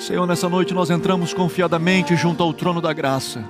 [0.00, 3.44] Senhor, nessa noite nós entramos confiadamente junto ao trono da graça.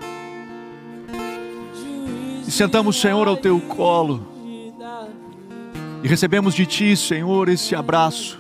[2.47, 4.37] E sentamos, Senhor, ao teu colo.
[6.03, 8.39] E recebemos de ti, Senhor, esse abraço.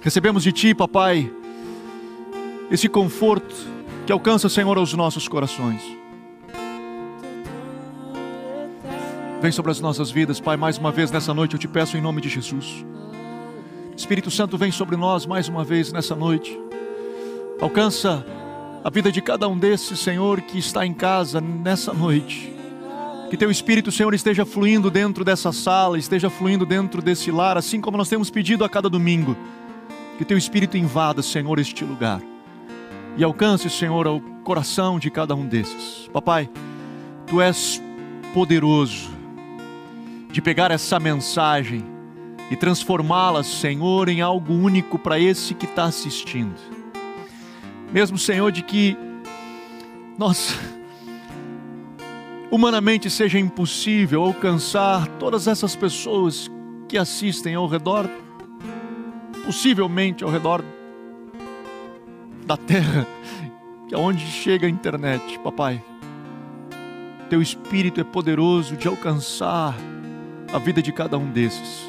[0.00, 1.30] Recebemos de ti, papai,
[2.70, 3.54] esse conforto
[4.06, 5.82] que alcança, Senhor, aos nossos corações.
[9.40, 12.00] Vem sobre as nossas vidas, Pai, mais uma vez nessa noite eu te peço em
[12.00, 12.84] nome de Jesus.
[13.96, 16.58] Espírito Santo, vem sobre nós mais uma vez nessa noite.
[17.60, 18.24] Alcança
[18.82, 22.59] a vida de cada um desses, Senhor, que está em casa nessa noite.
[23.30, 27.80] Que teu Espírito, Senhor, esteja fluindo dentro dessa sala, esteja fluindo dentro desse lar, assim
[27.80, 29.36] como nós temos pedido a cada domingo.
[30.18, 32.20] Que teu Espírito invada, Senhor, este lugar.
[33.16, 36.10] E alcance, Senhor, o coração de cada um desses.
[36.12, 36.50] Papai,
[37.26, 37.80] tu és
[38.34, 39.08] poderoso
[40.30, 41.84] de pegar essa mensagem
[42.50, 46.80] e transformá-la, Senhor, em algo único para esse que está assistindo
[47.92, 48.96] mesmo Senhor, de que
[50.16, 50.56] nós
[52.50, 56.50] humanamente seja impossível alcançar todas essas pessoas
[56.88, 58.10] que assistem ao redor,
[59.46, 60.64] possivelmente ao redor
[62.44, 63.06] da terra,
[63.88, 65.82] que é onde chega a internet, papai.
[67.28, 69.76] Teu espírito é poderoso de alcançar
[70.52, 71.88] a vida de cada um desses.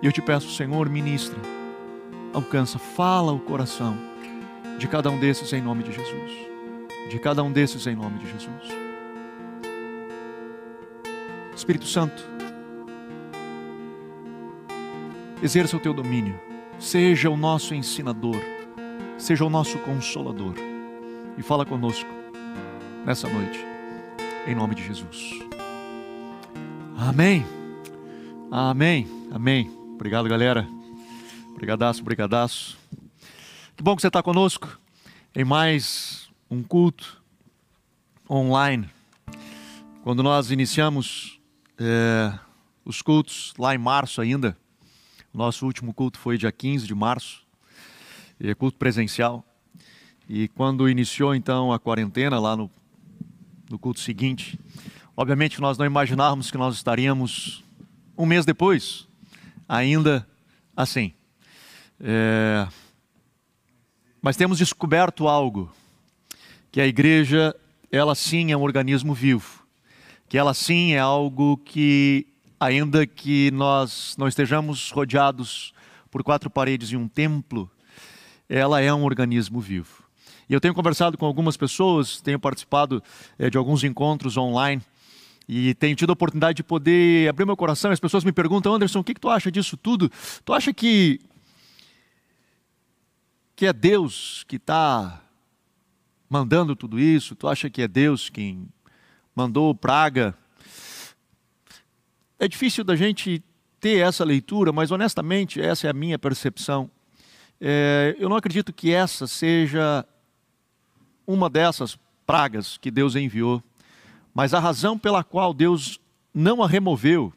[0.00, 1.40] E eu te peço, Senhor, ministra,
[2.32, 3.96] alcança, fala o coração
[4.78, 6.32] de cada um desses em nome de Jesus.
[7.10, 8.83] De cada um desses em nome de Jesus.
[11.64, 12.22] Espírito Santo,
[15.42, 16.38] exerça o teu domínio,
[16.78, 18.36] seja o nosso ensinador,
[19.16, 20.56] seja o nosso consolador
[21.38, 22.10] e fala conosco
[23.06, 23.58] nessa noite,
[24.46, 25.30] em nome de Jesus.
[26.98, 27.46] Amém.
[28.50, 29.08] Amém.
[29.32, 29.70] Amém.
[29.94, 30.68] Obrigado, galera.
[31.52, 32.76] Obrigadaço, obrigadaço.
[33.74, 34.78] Que bom que você está conosco
[35.34, 37.22] em mais um culto
[38.28, 38.86] online.
[40.02, 41.33] Quando nós iniciamos
[41.78, 42.38] é,
[42.84, 44.56] os cultos lá em março ainda,
[45.32, 47.44] o nosso último culto foi dia 15 de março,
[48.40, 49.44] é culto presencial.
[50.28, 52.70] E quando iniciou então a quarentena lá no,
[53.70, 54.58] no culto seguinte,
[55.16, 57.64] obviamente nós não imaginávamos que nós estaríamos
[58.16, 59.06] um mês depois
[59.68, 60.26] ainda
[60.76, 61.12] assim.
[62.00, 62.66] É,
[64.20, 65.70] mas temos descoberto algo,
[66.72, 67.54] que a igreja,
[67.90, 69.63] ela sim é um organismo vivo,
[70.28, 72.26] que ela sim é algo que,
[72.58, 75.72] ainda que nós não estejamos rodeados
[76.10, 77.70] por quatro paredes e um templo,
[78.48, 80.04] ela é um organismo vivo.
[80.48, 83.02] E eu tenho conversado com algumas pessoas, tenho participado
[83.38, 84.82] é, de alguns encontros online
[85.48, 87.90] e tenho tido a oportunidade de poder abrir meu coração.
[87.90, 90.10] As pessoas me perguntam, Anderson, o que, que tu acha disso tudo?
[90.44, 91.20] Tu acha que
[93.56, 95.22] que é Deus que está
[96.28, 97.36] mandando tudo isso?
[97.36, 98.68] Tu acha que é Deus quem
[99.34, 100.36] mandou praga?
[102.38, 103.42] É difícil da gente
[103.80, 106.90] ter essa leitura, mas honestamente, essa é a minha percepção.
[107.60, 110.06] É, eu não acredito que essa seja
[111.26, 113.62] uma dessas pragas que Deus enviou,
[114.32, 116.00] mas a razão pela qual Deus
[116.32, 117.32] não a removeu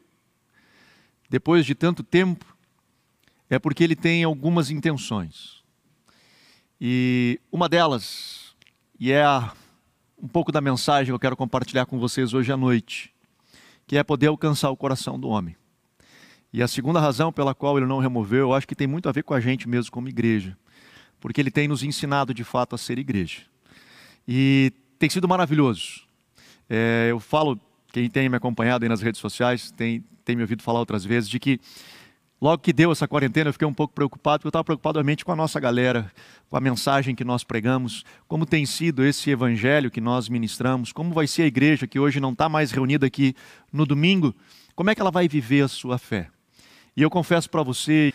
[1.30, 2.58] depois de tanto tempo
[3.50, 5.64] é porque ele tem algumas intenções.
[6.80, 8.56] E uma delas,
[9.00, 9.54] e é a,
[10.22, 13.14] um pouco da mensagem que eu quero compartilhar com vocês hoje à noite,
[13.86, 15.56] que é poder alcançar o coração do homem.
[16.52, 19.12] E a segunda razão pela qual ele não removeu, eu acho que tem muito a
[19.12, 20.58] ver com a gente mesmo como igreja,
[21.20, 23.42] porque ele tem nos ensinado de fato a ser igreja.
[24.28, 26.04] E tem sido maravilhoso.
[26.70, 27.60] É, eu falo,
[27.92, 31.30] quem tem me acompanhado aí nas redes sociais, tem, tem me ouvido falar outras vezes,
[31.30, 31.60] de que
[32.40, 35.26] Logo que deu essa quarentena, eu fiquei um pouco preocupado, porque eu estava preocupado realmente
[35.26, 36.12] com a nossa galera,
[36.48, 41.14] com a mensagem que nós pregamos, como tem sido esse evangelho que nós ministramos, como
[41.14, 43.36] vai ser a igreja que hoje não está mais reunida aqui
[43.74, 44.36] no domingo,
[44.76, 46.30] como é que ela vai viver a sua fé.
[46.96, 48.14] E eu confesso para você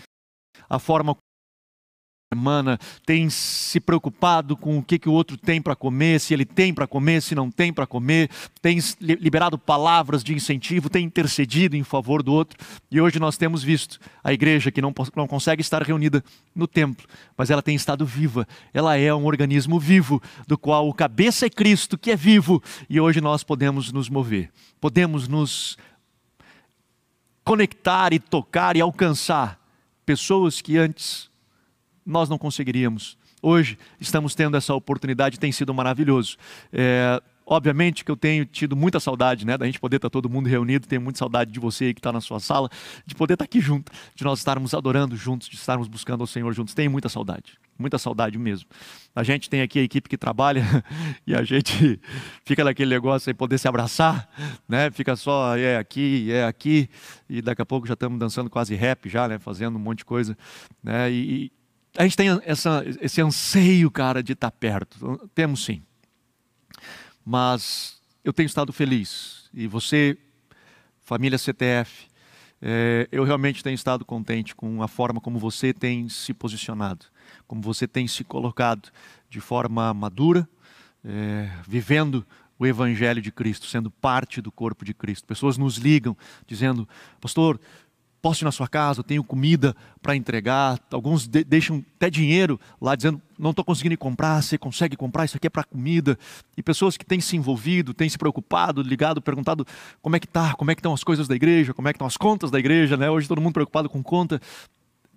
[0.70, 1.16] a forma
[2.32, 6.46] semana tem se preocupado com o que, que o outro tem para comer, se ele
[6.46, 8.30] tem para comer, se não tem para comer,
[8.62, 12.58] tem liberado palavras de incentivo, tem intercedido em favor do outro.
[12.90, 16.24] E hoje nós temos visto a igreja que não, não consegue estar reunida
[16.54, 17.06] no templo,
[17.36, 18.48] mas ela tem estado viva.
[18.72, 22.98] Ela é um organismo vivo, do qual o cabeça é Cristo, que é vivo, e
[22.98, 24.50] hoje nós podemos nos mover,
[24.80, 25.76] podemos nos
[27.44, 29.60] conectar e tocar e alcançar
[30.06, 31.31] pessoas que antes
[32.04, 33.16] nós não conseguiríamos.
[33.40, 36.36] Hoje estamos tendo essa oportunidade, tem sido maravilhoso.
[36.72, 40.48] É, Obviamente que eu tenho tido muita saudade, né, da gente poder estar todo mundo
[40.48, 42.68] reunido, tenho muita saudade de você que está na sua sala,
[43.04, 46.52] de poder estar aqui junto, de nós estarmos adorando juntos, de estarmos buscando ao Senhor
[46.52, 46.72] juntos.
[46.72, 48.68] Tenho muita saudade, muita saudade mesmo.
[49.14, 50.64] A gente tem aqui a equipe que trabalha
[51.26, 52.00] e a gente
[52.44, 54.28] fica naquele negócio sem poder se abraçar,
[54.68, 54.90] né?
[54.92, 56.88] Fica só é aqui, é aqui
[57.28, 59.38] e daqui a pouco já estamos dançando quase rap já, né?
[59.38, 60.38] Fazendo um monte de coisa,
[60.82, 61.10] né?
[61.10, 61.50] E
[61.96, 65.28] a gente tem essa, esse anseio, cara, de estar perto.
[65.34, 65.82] Temos sim
[67.24, 69.48] mas eu tenho estado feliz.
[69.52, 70.16] E você,
[71.00, 72.08] família CTF,
[72.60, 77.06] é, eu realmente tenho estado contente com a forma como você tem se posicionado,
[77.46, 78.90] como você tem se colocado
[79.28, 80.48] de forma madura,
[81.04, 82.24] é, vivendo
[82.58, 85.26] o Evangelho de Cristo, sendo parte do corpo de Cristo.
[85.26, 86.16] Pessoas nos ligam
[86.46, 86.88] dizendo,
[87.20, 87.60] pastor,
[88.22, 90.78] posso ir na sua casa, tenho comida para entregar.
[90.92, 95.36] Alguns de deixam até dinheiro lá dizendo, não estou conseguindo comprar, você consegue comprar, isso
[95.36, 96.16] aqui é para comida.
[96.56, 99.66] E pessoas que têm se envolvido, têm se preocupado, ligado, perguntado
[100.00, 101.96] como é que tá, como é que estão as coisas da igreja, como é que
[101.96, 103.10] estão as contas da igreja, né?
[103.10, 104.40] Hoje todo mundo preocupado com conta.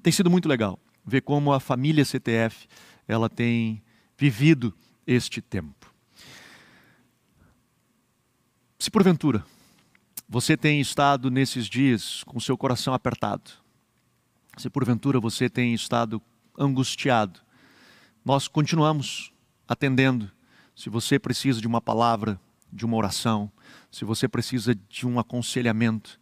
[0.02, 2.68] Tem sido muito legal ver como a família CTF
[3.08, 3.84] ela tem
[4.18, 4.74] vivido
[5.06, 5.94] este tempo.
[8.80, 9.44] Se porventura
[10.28, 13.52] você tem estado nesses dias com seu coração apertado,
[14.58, 16.22] se porventura você tem estado
[16.58, 17.40] angustiado,
[18.24, 19.32] nós continuamos
[19.68, 20.32] atendendo.
[20.76, 22.40] Se você precisa de uma palavra,
[22.72, 23.52] de uma oração,
[23.92, 26.20] se você precisa de um aconselhamento,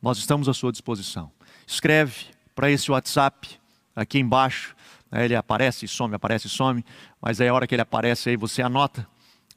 [0.00, 1.30] nós estamos à sua disposição.
[1.66, 3.60] Escreve para esse WhatsApp
[3.94, 4.74] aqui embaixo.
[5.12, 6.84] Ele aparece e some, aparece e some,
[7.20, 9.06] mas aí a hora que ele aparece aí você anota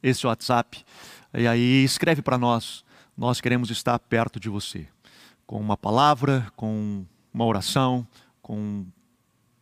[0.02, 0.84] esse WhatsApp
[1.32, 2.84] e aí escreve para nós
[3.16, 4.86] nós queremos estar perto de você,
[5.46, 8.06] com uma palavra, com uma oração,
[8.42, 8.84] com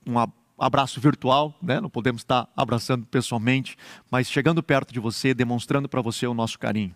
[0.06, 0.14] um
[0.58, 1.80] abraço virtual, né?
[1.80, 3.76] não podemos estar abraçando pessoalmente,
[4.10, 6.94] mas chegando perto de você, demonstrando para você o nosso carinho.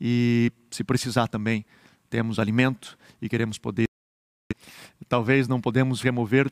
[0.00, 1.64] E se precisar também,
[2.08, 3.86] temos alimento e queremos poder.
[5.08, 6.50] Talvez não podemos remover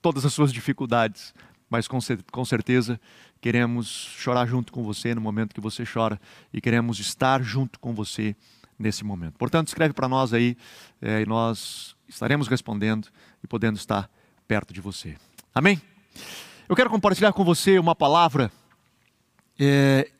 [0.00, 1.34] todas as suas dificuldades,
[1.70, 1.98] mas com,
[2.30, 3.00] com certeza
[3.40, 6.20] queremos chorar junto com você no momento que você chora
[6.52, 8.34] e queremos estar junto com você
[8.78, 9.36] nesse momento.
[9.38, 10.56] Portanto, escreve para nós aí
[11.00, 13.08] é, e nós estaremos respondendo
[13.42, 14.10] e podendo estar
[14.46, 15.16] perto de você.
[15.54, 15.80] Amém?
[16.68, 18.50] Eu quero compartilhar com você uma palavra.
[19.58, 20.10] É,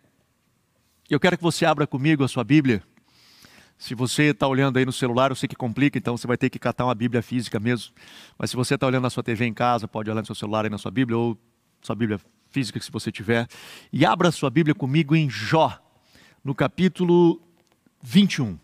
[1.09, 2.83] eu quero que você abra comigo a sua Bíblia.
[3.79, 6.51] Se você está olhando aí no celular, eu sei que complica, então você vai ter
[6.51, 7.95] que catar uma Bíblia física mesmo.
[8.37, 10.65] Mas se você está olhando na sua TV em casa, pode olhar no seu celular
[10.65, 11.39] aí na sua Bíblia, ou
[11.81, 12.21] sua Bíblia
[12.51, 13.47] física, se você tiver.
[13.93, 15.79] E abra sua Bíblia comigo em Jó,
[16.43, 17.41] no capítulo
[18.03, 18.59] 21.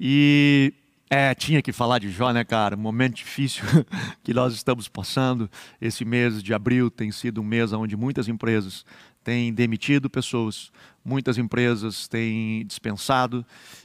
[0.00, 0.72] E
[1.10, 2.74] é, tinha que falar de Jó, né, cara?
[2.74, 3.64] Um momento difícil
[4.24, 5.50] que nós estamos passando.
[5.78, 8.84] Esse mês de abril tem sido um mês onde muitas empresas
[9.28, 10.72] têm demitido pessoas,
[11.04, 13.44] muitas empresas têm dispensado,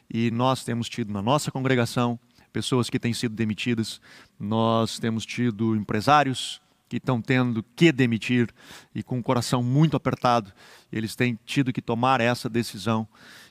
[0.09, 2.17] e nós temos tido na nossa congregação
[2.53, 3.99] pessoas que têm sido demitidas,
[4.39, 8.49] nós temos tido empresários que estão tendo que demitir
[8.95, 10.53] e com o coração muito apertado,
[10.89, 13.05] eles têm tido que tomar essa decisão.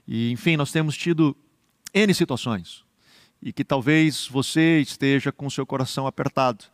[0.09, 1.37] E, enfim, nós temos tido
[1.93, 2.85] N situações
[3.43, 6.65] e que talvez você esteja com seu coração apertado.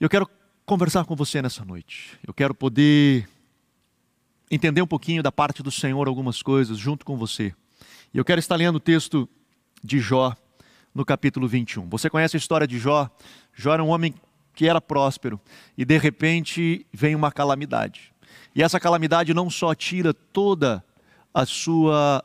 [0.00, 0.26] Eu quero
[0.64, 2.18] conversar com você nessa noite.
[2.26, 3.28] Eu quero poder
[4.54, 7.54] entender um pouquinho da parte do Senhor algumas coisas junto com você.
[8.12, 9.26] E eu quero estar lendo o texto
[9.82, 10.36] de Jó
[10.94, 11.88] no capítulo 21.
[11.88, 13.10] Você conhece a história de Jó?
[13.54, 14.14] Jó era um homem
[14.54, 15.40] que era próspero
[15.76, 18.12] e de repente vem uma calamidade.
[18.54, 20.84] E essa calamidade não só tira toda
[21.32, 22.22] a sua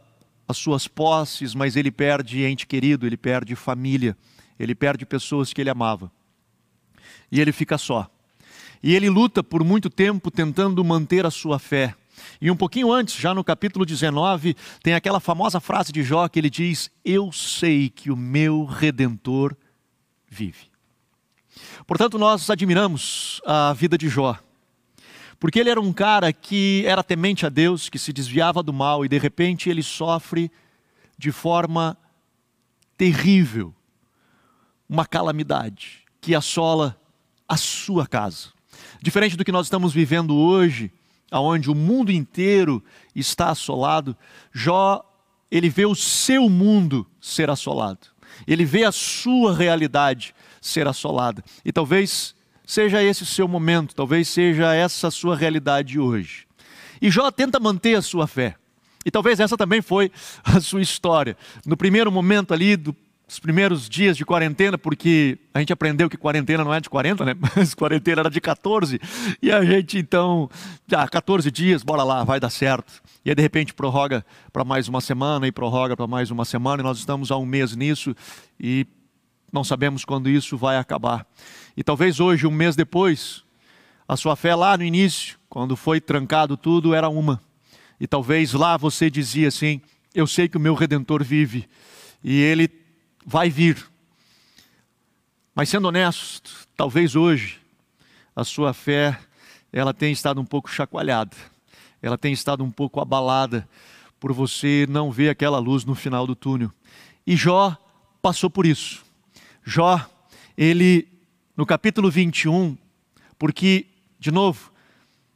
[0.49, 4.17] as suas posses, mas ele perde ente querido, ele perde família,
[4.57, 6.09] ele perde pessoas que ele amava.
[7.29, 8.09] E ele fica só.
[8.81, 11.95] E ele luta por muito tempo tentando manter a sua fé.
[12.41, 16.39] E um pouquinho antes, já no capítulo 19, tem aquela famosa frase de Jó que
[16.39, 19.55] ele diz: Eu sei que o meu redentor
[20.27, 20.69] vive.
[21.85, 24.37] Portanto, nós admiramos a vida de Jó,
[25.39, 29.05] porque ele era um cara que era temente a Deus, que se desviava do mal
[29.05, 30.51] e de repente ele sofre
[31.17, 31.97] de forma
[32.97, 33.73] terrível
[34.89, 36.99] uma calamidade que assola
[37.47, 38.49] a sua casa.
[39.01, 40.91] Diferente do que nós estamos vivendo hoje,
[41.31, 42.83] aonde o mundo inteiro
[43.15, 44.15] está assolado,
[44.53, 45.03] Jó,
[45.49, 48.07] ele vê o seu mundo ser assolado.
[48.45, 51.43] Ele vê a sua realidade ser assolada.
[51.63, 56.45] E talvez seja esse o seu momento, talvez seja essa a sua realidade hoje.
[57.01, 58.55] E Jó tenta manter a sua fé.
[59.05, 60.11] E talvez essa também foi
[60.43, 61.37] a sua história.
[61.65, 62.95] No primeiro momento ali, do
[63.27, 67.25] os primeiros dias de quarentena, porque a gente aprendeu que quarentena não é de 40,
[67.25, 67.35] né?
[67.55, 68.99] Mas quarentena era de 14.
[69.41, 70.49] E a gente então,
[70.87, 73.01] já 14 dias, bora lá, vai dar certo.
[73.25, 76.81] E aí de repente prorroga para mais uma semana e prorroga para mais uma semana,
[76.81, 78.15] e nós estamos há um mês nisso
[78.57, 78.87] e
[79.51, 81.27] não sabemos quando isso vai acabar.
[81.75, 83.43] E talvez hoje, um mês depois,
[84.07, 87.41] a sua fé lá no início, quando foi trancado tudo, era uma.
[87.99, 89.81] E talvez lá você dizia assim:
[90.15, 91.67] Eu sei que o meu redentor vive
[92.23, 92.86] e ele
[93.27, 93.85] vai vir.
[95.53, 97.59] Mas sendo honesto, talvez hoje
[98.33, 99.19] a sua fé
[99.73, 101.35] ela tenha estado um pouco chacoalhada,
[102.01, 103.67] ela tenha estado um pouco abalada
[104.17, 106.71] por você não ver aquela luz no final do túnel.
[107.25, 107.75] E Jó
[108.21, 109.03] passou por isso.
[109.61, 109.99] Jó,
[110.57, 111.05] ele
[111.55, 112.77] no capítulo 21,
[113.37, 114.71] porque de novo,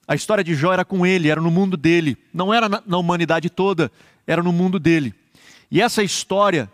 [0.07, 3.49] a história de Jó era com ele, era no mundo dele, não era na, humanidade
[3.49, 3.91] toda,
[4.25, 5.13] era no mundo dele.
[5.69, 6.71] E essa história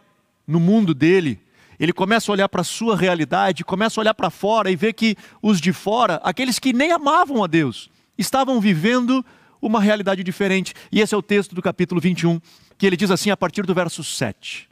[0.47, 1.39] no mundo dele,
[1.79, 4.93] ele começa a olhar para a sua realidade, começa a olhar para fora e ver
[4.93, 9.23] que os de fora, aqueles que nem amavam a Deus, estavam vivendo
[9.61, 10.73] uma realidade diferente.
[10.91, 12.39] E esse é o texto do capítulo 21,
[12.77, 14.67] que ele diz assim a partir do verso 7.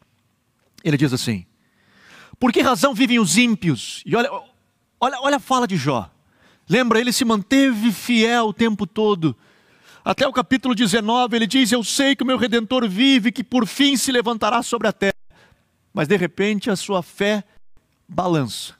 [0.83, 1.45] Ele diz assim:
[2.39, 4.01] Por que razão vivem os ímpios?
[4.05, 4.31] E olha,
[4.99, 6.09] olha, olha a fala de Jó.
[6.67, 9.35] Lembra, ele se manteve fiel o tempo todo.
[10.03, 13.67] Até o capítulo 19, ele diz: Eu sei que o meu redentor vive, que por
[13.67, 15.13] fim se levantará sobre a terra
[15.95, 17.41] mas de repente a sua fé
[18.05, 18.75] balança.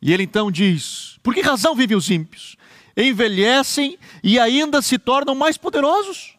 [0.00, 2.56] E ele então diz: Por que razão vivem os ímpios?
[2.96, 6.34] Envelhecem e ainda se tornam mais poderosos.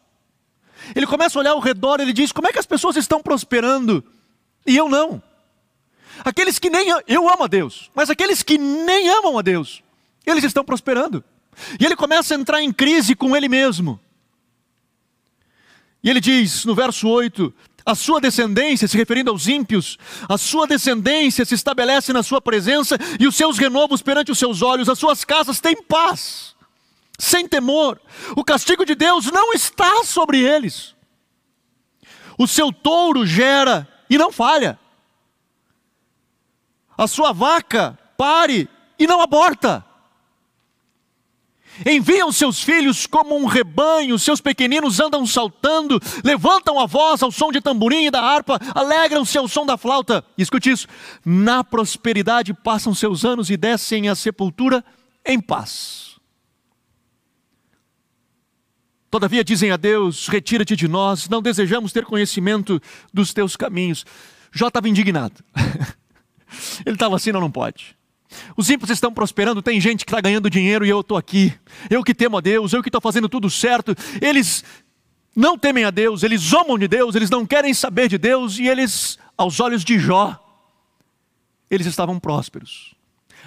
[0.94, 4.04] Ele começa a olhar ao redor, ele diz: Como é que as pessoas estão prosperando
[4.66, 5.22] e eu não?
[6.24, 9.84] Aqueles que nem eu amo a Deus, mas aqueles que nem amam a Deus,
[10.26, 11.22] eles estão prosperando.
[11.78, 14.00] E ele começa a entrar em crise com ele mesmo.
[16.02, 17.54] E ele diz no verso 8:
[17.86, 19.96] a sua descendência, se referindo aos ímpios,
[20.28, 24.60] a sua descendência se estabelece na sua presença e os seus renovos perante os seus
[24.60, 26.56] olhos, as suas casas têm paz,
[27.16, 28.00] sem temor.
[28.36, 30.96] O castigo de Deus não está sobre eles.
[32.36, 34.76] O seu touro gera e não falha.
[36.98, 39.85] A sua vaca pare e não aborta
[41.84, 47.50] enviam seus filhos como um rebanho, seus pequeninos andam saltando, levantam a voz ao som
[47.50, 50.24] de tamborim e da harpa, alegram-se ao som da flauta.
[50.38, 50.86] Escute isso:
[51.24, 54.84] na prosperidade passam seus anos e descem à sepultura
[55.24, 56.16] em paz.
[59.10, 62.80] Todavia dizem a Deus: retira-te de nós, não desejamos ter conhecimento
[63.12, 64.04] dos teus caminhos.
[64.52, 65.42] Jó estava indignado.
[66.84, 67.95] Ele estava assim, não, não pode.
[68.56, 71.54] Os ímpios estão prosperando, tem gente que está ganhando dinheiro e eu estou aqui.
[71.88, 73.94] Eu que temo a Deus, eu que estou fazendo tudo certo.
[74.20, 74.64] Eles
[75.34, 78.66] não temem a Deus, eles zombam de Deus, eles não querem saber de Deus e
[78.66, 80.42] eles, aos olhos de Jó,
[81.70, 82.95] eles estavam prósperos.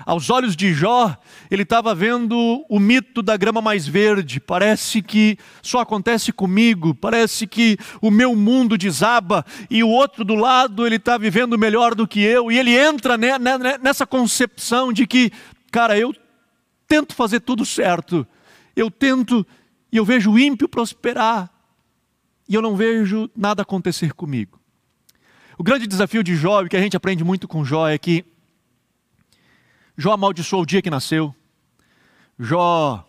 [0.05, 1.15] Aos olhos de Jó,
[1.51, 4.39] ele estava vendo o mito da grama mais verde.
[4.39, 10.35] Parece que só acontece comigo, parece que o meu mundo desaba e o outro do
[10.35, 12.51] lado ele está vivendo melhor do que eu.
[12.51, 13.17] E ele entra
[13.81, 15.31] nessa concepção de que,
[15.71, 16.13] cara, eu
[16.87, 18.25] tento fazer tudo certo,
[18.75, 19.45] eu tento
[19.91, 21.49] e eu vejo o ímpio prosperar
[22.47, 24.59] e eu não vejo nada acontecer comigo.
[25.57, 28.25] O grande desafio de Jó, e que a gente aprende muito com Jó, é que
[29.99, 31.35] Jó amaldiçoou o dia que nasceu.
[32.39, 33.05] Jó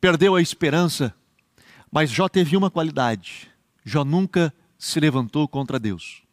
[0.00, 1.14] perdeu a esperança,
[1.88, 3.48] mas Jó teve uma qualidade:
[3.84, 6.24] Jó nunca se levantou contra Deus.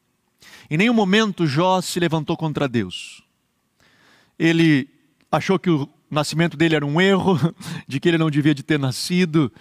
[0.68, 3.24] Em nenhum momento Jó se levantou contra Deus.
[4.40, 4.90] Ele
[5.32, 7.38] achou que o nascimento dele era um erro,
[7.88, 9.54] de que ele não devia de ter nascido.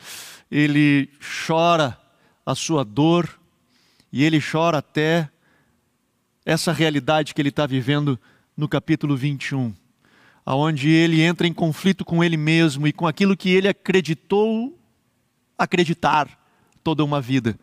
[0.50, 1.10] Ele
[1.46, 2.00] chora
[2.46, 3.38] a sua dor
[4.10, 5.28] e ele chora até
[6.42, 8.18] essa realidade que ele está vivendo
[8.56, 9.74] no capítulo 21,
[10.44, 14.78] aonde ele entra em conflito com ele mesmo e com aquilo que ele acreditou
[15.56, 16.28] acreditar
[16.82, 17.58] toda uma vida,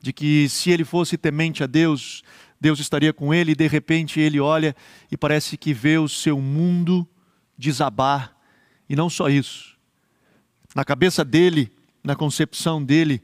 [0.00, 2.22] de que se ele fosse temente a Deus,
[2.60, 4.74] Deus estaria com ele, e de repente ele olha
[5.10, 7.08] e parece que vê o seu mundo
[7.56, 8.36] desabar.
[8.88, 9.76] E não só isso.
[10.74, 13.22] Na cabeça dele, na concepção dele,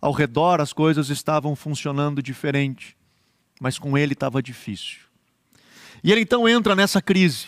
[0.00, 2.96] ao redor as coisas estavam funcionando diferente,
[3.60, 5.11] mas com ele estava difícil.
[6.02, 7.46] E ele então entra nessa crise.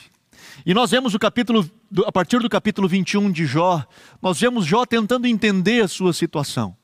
[0.64, 1.68] E nós vemos o capítulo,
[2.06, 3.84] a partir do capítulo 21 de Jó,
[4.22, 6.76] nós vemos Jó tentando entender a sua situação.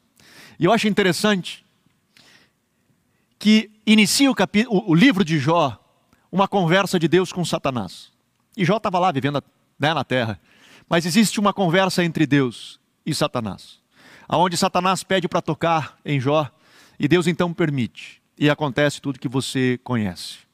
[0.58, 1.64] E eu acho interessante
[3.38, 4.34] que inicia o,
[4.68, 5.78] o, livro de Jó
[6.30, 8.10] uma conversa de Deus com Satanás.
[8.56, 9.42] E Jó estava lá vivendo
[9.78, 10.38] né, na terra.
[10.88, 13.78] Mas existe uma conversa entre Deus e Satanás,
[14.28, 16.50] aonde Satanás pede para tocar em Jó
[16.98, 18.20] e Deus então permite.
[18.36, 20.49] e acontece tudo que você conhece.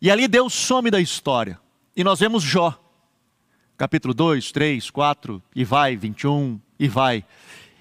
[0.00, 1.58] E ali Deus some da história.
[1.96, 2.78] E nós vemos Jó,
[3.76, 7.24] capítulo 2, 3, 4, e vai, 21, e vai.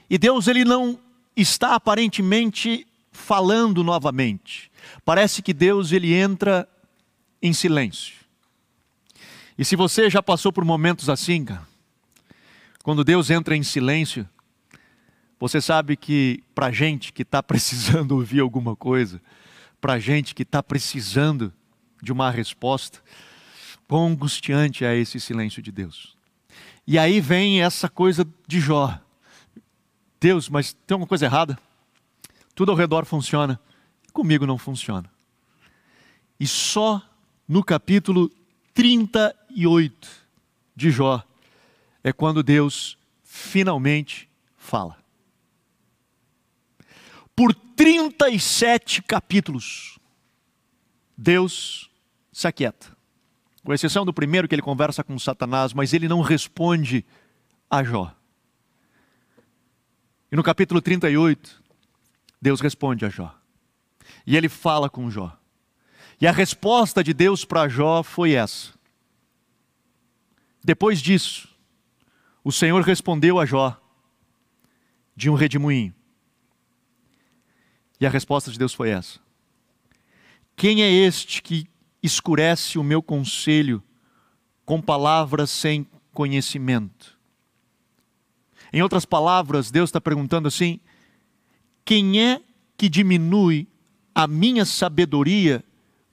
[0.10, 1.00] E Deus ele não
[1.36, 4.72] está aparentemente falando novamente.
[5.06, 6.68] Parece que Deus ele entra
[7.42, 8.16] em silêncio.
[9.58, 11.68] E se você já passou por momentos assim, cara,
[12.84, 14.28] quando Deus entra em silêncio,
[15.40, 19.22] você sabe que para gente que está precisando ouvir alguma coisa,
[19.80, 21.54] para gente que está precisando
[22.02, 23.00] de uma resposta,
[23.88, 26.16] quão angustiante é esse silêncio de Deus.
[26.86, 29.00] E aí vem essa coisa de Jó.
[30.20, 31.60] Deus, mas tem alguma coisa errada?
[32.56, 33.60] Tudo ao redor funciona,
[34.12, 35.10] comigo não funciona.
[36.40, 37.02] E só
[37.48, 38.32] no capítulo
[38.74, 40.08] 38
[40.76, 41.24] de Jó
[42.04, 44.98] é quando Deus finalmente fala.
[47.36, 50.00] Por 37 capítulos,
[51.18, 51.90] Deus
[52.32, 52.96] se aquieta.
[53.64, 57.04] Com exceção do primeiro que ele conversa com Satanás, mas ele não responde
[57.70, 58.16] a Jó.
[60.32, 61.64] E no capítulo 38,
[62.42, 63.36] Deus responde a Jó.
[64.26, 65.36] E ele fala com Jó.
[66.20, 68.74] E a resposta de Deus para Jó foi essa.
[70.64, 71.48] Depois disso,
[72.44, 73.80] o Senhor respondeu a Jó
[75.16, 75.94] de um redemoinho.
[78.00, 79.20] E a resposta de Deus foi essa:
[80.58, 81.68] Quem é este que
[82.02, 83.84] escurece o meu conselho
[84.66, 87.16] com palavras sem conhecimento?
[88.74, 90.80] Em outras palavras, Deus está perguntando assim:
[91.86, 92.42] quem é
[92.76, 93.68] que diminui
[94.16, 95.64] a minha sabedoria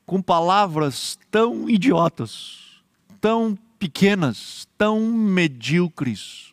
[0.05, 2.83] com palavras tão idiotas,
[3.23, 6.53] tão pequenas, tão medíocres?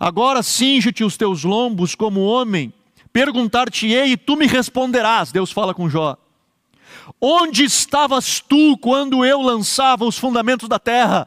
[0.00, 2.72] Agora cinge-te os teus lombos como homem,
[3.16, 5.32] perguntar-te-ei e tu me responderás.
[5.32, 6.18] Deus fala com Jó.
[7.18, 11.26] Onde estavas tu quando eu lançava os fundamentos da terra?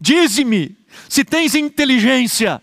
[0.00, 2.62] Dize-me, se tens inteligência,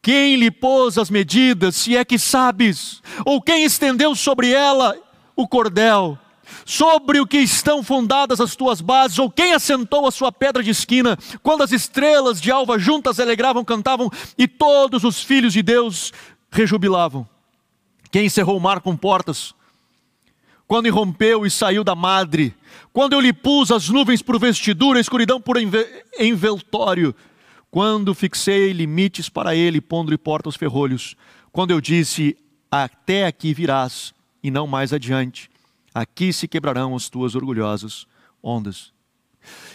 [0.00, 4.96] quem lhe pôs as medidas, se é que sabes, ou quem estendeu sobre ela
[5.34, 6.16] o cordel,
[6.64, 10.70] sobre o que estão fundadas as tuas bases, ou quem assentou a sua pedra de
[10.70, 16.12] esquina, quando as estrelas de alva juntas alegravam, cantavam, e todos os filhos de Deus
[16.50, 17.26] rejubilavam.
[18.10, 19.54] Quem encerrou o mar com portas,
[20.66, 22.54] quando irrompeu e saiu da madre,
[22.92, 25.56] quando eu lhe pus as nuvens por vestidura, a escuridão por
[26.18, 27.14] enveltório,
[27.70, 31.16] quando fixei limites para ele, pondo-lhe porta aos ferrolhos,
[31.50, 32.36] quando eu disse,
[32.70, 35.50] até aqui virás, e não mais adiante,
[35.94, 38.06] aqui se quebrarão as tuas orgulhosas
[38.42, 38.92] ondas.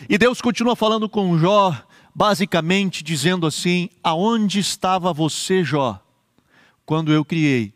[0.10, 1.74] E Deus continua falando com Jó,
[2.14, 6.04] basicamente dizendo assim: aonde estava você, Jó,
[6.86, 7.74] quando eu criei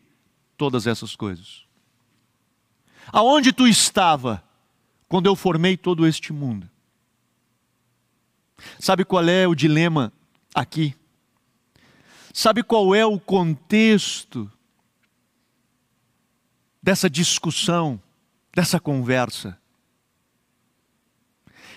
[0.56, 1.64] todas essas coisas?
[3.12, 4.42] Aonde tu estava
[5.08, 6.68] quando eu formei todo este mundo?
[8.78, 10.12] Sabe qual é o dilema
[10.54, 10.94] aqui?
[12.32, 14.50] Sabe qual é o contexto
[16.82, 18.00] dessa discussão,
[18.54, 19.58] dessa conversa?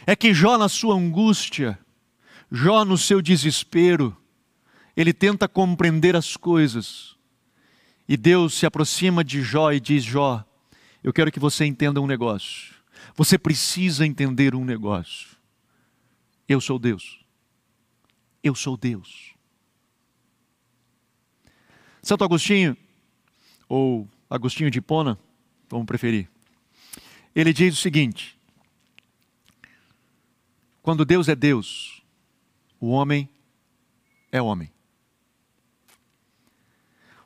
[0.06, 1.78] É que Jó, na sua angústia,
[2.52, 4.16] Jó, no seu desespero,
[4.96, 7.18] ele tenta compreender as coisas.
[8.08, 10.46] E Deus se aproxima de Jó e diz: Jó,
[11.04, 12.76] eu quero que você entenda um negócio.
[13.16, 15.36] Você precisa entender um negócio.
[16.48, 17.20] Eu sou Deus.
[18.42, 19.34] Eu sou Deus.
[22.02, 22.78] Santo Agostinho,
[23.68, 25.20] ou Agostinho de Hipona,
[25.68, 26.30] como preferir,
[27.39, 28.36] ele diz o seguinte:
[30.82, 32.02] quando Deus é Deus,
[32.80, 33.30] o homem
[34.32, 34.71] é homem.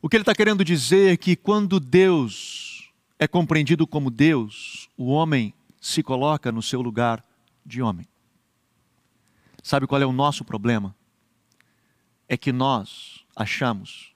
[0.02, 5.06] O que ele está querendo dizer é que quando Deus é compreendido como Deus, o
[5.06, 7.24] homem se coloca no seu lugar
[7.66, 8.06] de homem.
[9.64, 10.94] Sabe qual é o nosso problema?
[12.28, 14.14] É que nós achamos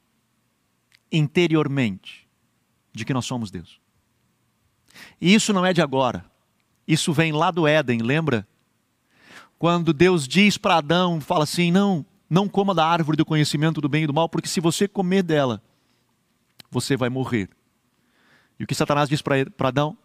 [1.10, 2.28] interiormente
[2.92, 3.80] de que nós somos Deus.
[5.20, 6.26] E isso não é de agora.
[6.88, 8.48] Isso vem lá do Éden, lembra?
[9.58, 13.90] Quando Deus diz para Adão, fala assim: "Não, não coma da árvore do conhecimento do
[13.90, 15.62] bem e do mal, porque se você comer dela,
[16.70, 17.50] você vai morrer".
[18.60, 19.98] E o que Satanás diz para Adão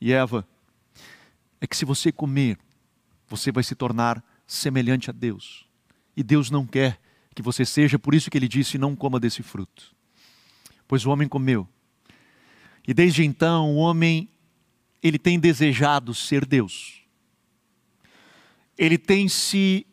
[0.00, 0.46] e Eva
[1.60, 2.58] é que se você comer,
[3.28, 5.66] você vai se tornar semelhante a Deus.
[6.16, 7.00] E Deus não quer
[7.34, 9.94] que você seja, por isso que ele disse: não coma desse fruto.
[10.86, 11.66] Pois o homem comeu.
[12.86, 14.28] E desde então o homem
[15.02, 17.02] ele tem desejado ser Deus.
[18.76, 19.86] Ele tem se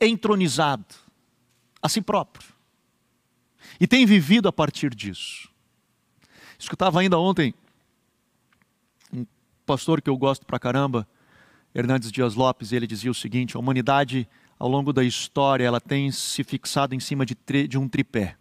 [0.00, 0.94] entronizado
[1.82, 2.54] a si próprio.
[3.78, 5.50] e tem vivido a partir disso.
[6.58, 7.54] Escutava ainda ontem
[9.12, 9.26] um
[9.66, 11.06] pastor que eu gosto pra caramba,
[11.74, 14.26] Hernandes Dias Lopes, ele dizia o seguinte: a humanidade,
[14.58, 17.36] ao longo da história, ela tem se fixado em cima de,
[17.68, 18.36] de um tripé,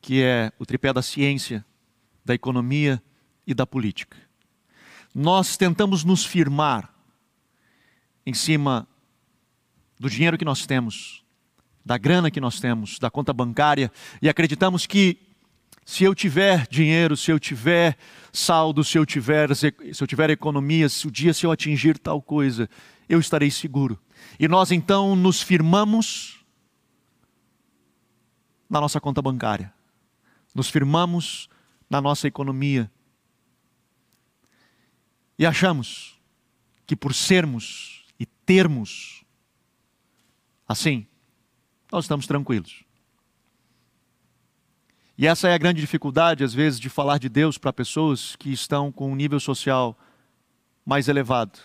[0.00, 1.64] que é o tripé da ciência,
[2.30, 3.02] da economia
[3.44, 4.16] e da política.
[5.12, 6.88] Nós tentamos nos firmar
[8.24, 8.86] em cima
[9.98, 11.24] do dinheiro que nós temos,
[11.84, 13.90] da grana que nós temos, da conta bancária,
[14.22, 15.18] e acreditamos que
[15.84, 17.98] se eu tiver dinheiro, se eu tiver
[18.32, 22.22] saldo, se eu tiver, se eu tiver economia, se o dia se eu atingir tal
[22.22, 22.70] coisa,
[23.08, 23.98] eu estarei seguro.
[24.38, 26.44] E nós então nos firmamos
[28.68, 29.74] na nossa conta bancária.
[30.54, 31.50] Nos firmamos
[31.90, 32.90] na nossa economia.
[35.36, 36.18] E achamos
[36.86, 39.24] que por sermos e termos
[40.68, 41.04] assim,
[41.90, 42.84] nós estamos tranquilos.
[45.18, 48.50] E essa é a grande dificuldade, às vezes, de falar de Deus para pessoas que
[48.52, 49.98] estão com um nível social
[50.86, 51.58] mais elevado.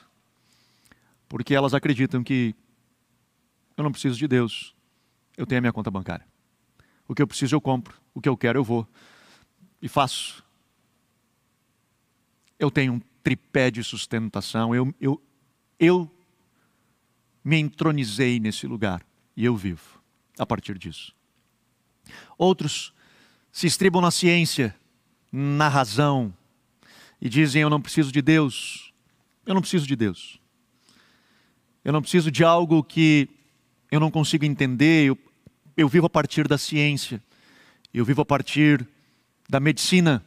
[1.30, 2.56] Porque elas acreditam que
[3.78, 4.76] eu não preciso de Deus,
[5.38, 6.26] eu tenho a minha conta bancária.
[7.08, 8.88] O que eu preciso eu compro, o que eu quero eu vou
[9.86, 10.44] e faço.
[12.58, 15.22] Eu tenho um tripé de sustentação, eu, eu,
[15.80, 16.12] eu
[17.44, 19.06] me entronizei nesse lugar
[19.38, 20.02] e eu vivo
[20.40, 21.14] a partir disso.
[22.36, 22.96] Outros
[23.52, 24.76] se estribam na ciência,
[25.32, 26.34] na razão,
[27.22, 28.92] e dizem: Eu não preciso de Deus.
[29.46, 30.40] Eu não preciso de Deus.
[31.84, 33.30] Eu não preciso de algo que
[33.92, 35.06] eu não consigo entender.
[35.06, 35.18] Eu,
[35.78, 37.22] eu vivo a partir da ciência.
[37.94, 38.88] Eu vivo a partir
[39.50, 40.24] da medicina.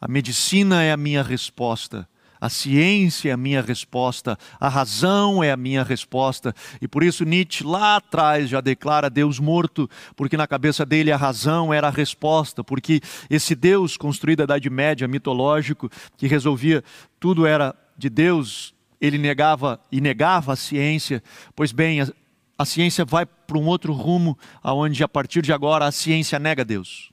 [0.00, 2.08] A medicina é a minha resposta.
[2.40, 6.54] A ciência é a minha resposta, a razão é a minha resposta.
[6.80, 11.18] E por isso Nietzsche lá atrás já declara Deus morto, porque na cabeça dele a
[11.18, 16.82] razão era a resposta, porque esse Deus construído da Idade Média, mitológico, que resolvia
[17.18, 21.22] tudo era de Deus, ele negava e negava a ciência.
[21.54, 22.08] Pois bem, a,
[22.56, 26.64] a ciência vai para um outro rumo, aonde a partir de agora a ciência nega
[26.64, 27.09] Deus.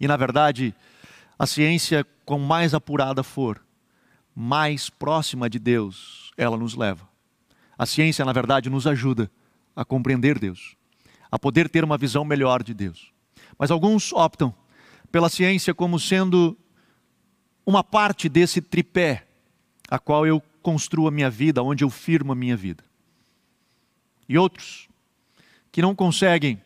[0.00, 0.74] E na verdade,
[1.38, 3.60] a ciência, com mais apurada for,
[4.34, 7.08] mais próxima de Deus ela nos leva.
[7.78, 9.30] A ciência, na verdade, nos ajuda
[9.74, 10.76] a compreender Deus,
[11.30, 13.12] a poder ter uma visão melhor de Deus.
[13.58, 14.54] Mas alguns optam
[15.10, 16.56] pela ciência como sendo
[17.64, 19.26] uma parte desse tripé
[19.88, 22.84] a qual eu construo a minha vida, onde eu firmo a minha vida.
[24.28, 24.88] E outros
[25.70, 26.60] que não conseguem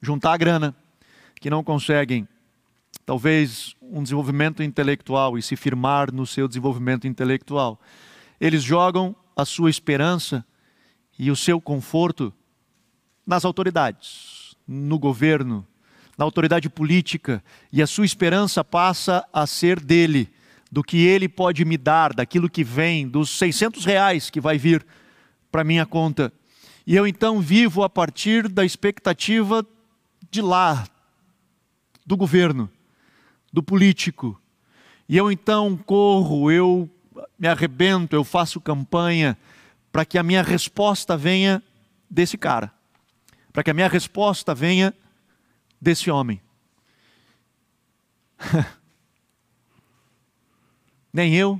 [0.00, 0.74] juntar a grana,
[1.40, 2.26] que não conseguem
[3.06, 7.80] talvez um desenvolvimento intelectual e se firmar no seu desenvolvimento intelectual.
[8.40, 10.44] Eles jogam a sua esperança
[11.16, 12.34] e o seu conforto
[13.24, 15.64] nas autoridades, no governo,
[16.18, 17.42] na autoridade política,
[17.72, 20.28] e a sua esperança passa a ser dele,
[20.70, 24.84] do que ele pode me dar, daquilo que vem, dos 600 reais que vai vir
[25.50, 26.32] para minha conta.
[26.84, 29.64] E eu então vivo a partir da expectativa
[30.30, 30.86] de lá,
[32.04, 32.70] do governo
[33.56, 34.38] do político.
[35.08, 36.90] E eu então corro, eu
[37.38, 39.34] me arrebento, eu faço campanha
[39.90, 41.62] para que a minha resposta venha
[42.10, 42.70] desse cara,
[43.54, 44.94] para que a minha resposta venha
[45.80, 46.38] desse homem.
[51.10, 51.58] nem eu,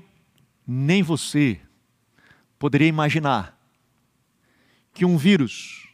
[0.66, 1.58] nem você
[2.58, 3.58] poderia imaginar
[4.92, 5.88] que um vírus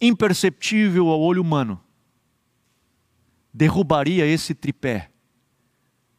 [0.00, 1.78] imperceptível ao olho humano
[3.52, 5.10] derrubaria esse tripé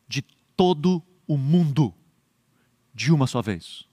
[0.08, 0.22] de
[0.56, 1.94] todo o mundo
[2.94, 3.86] de uma só vez.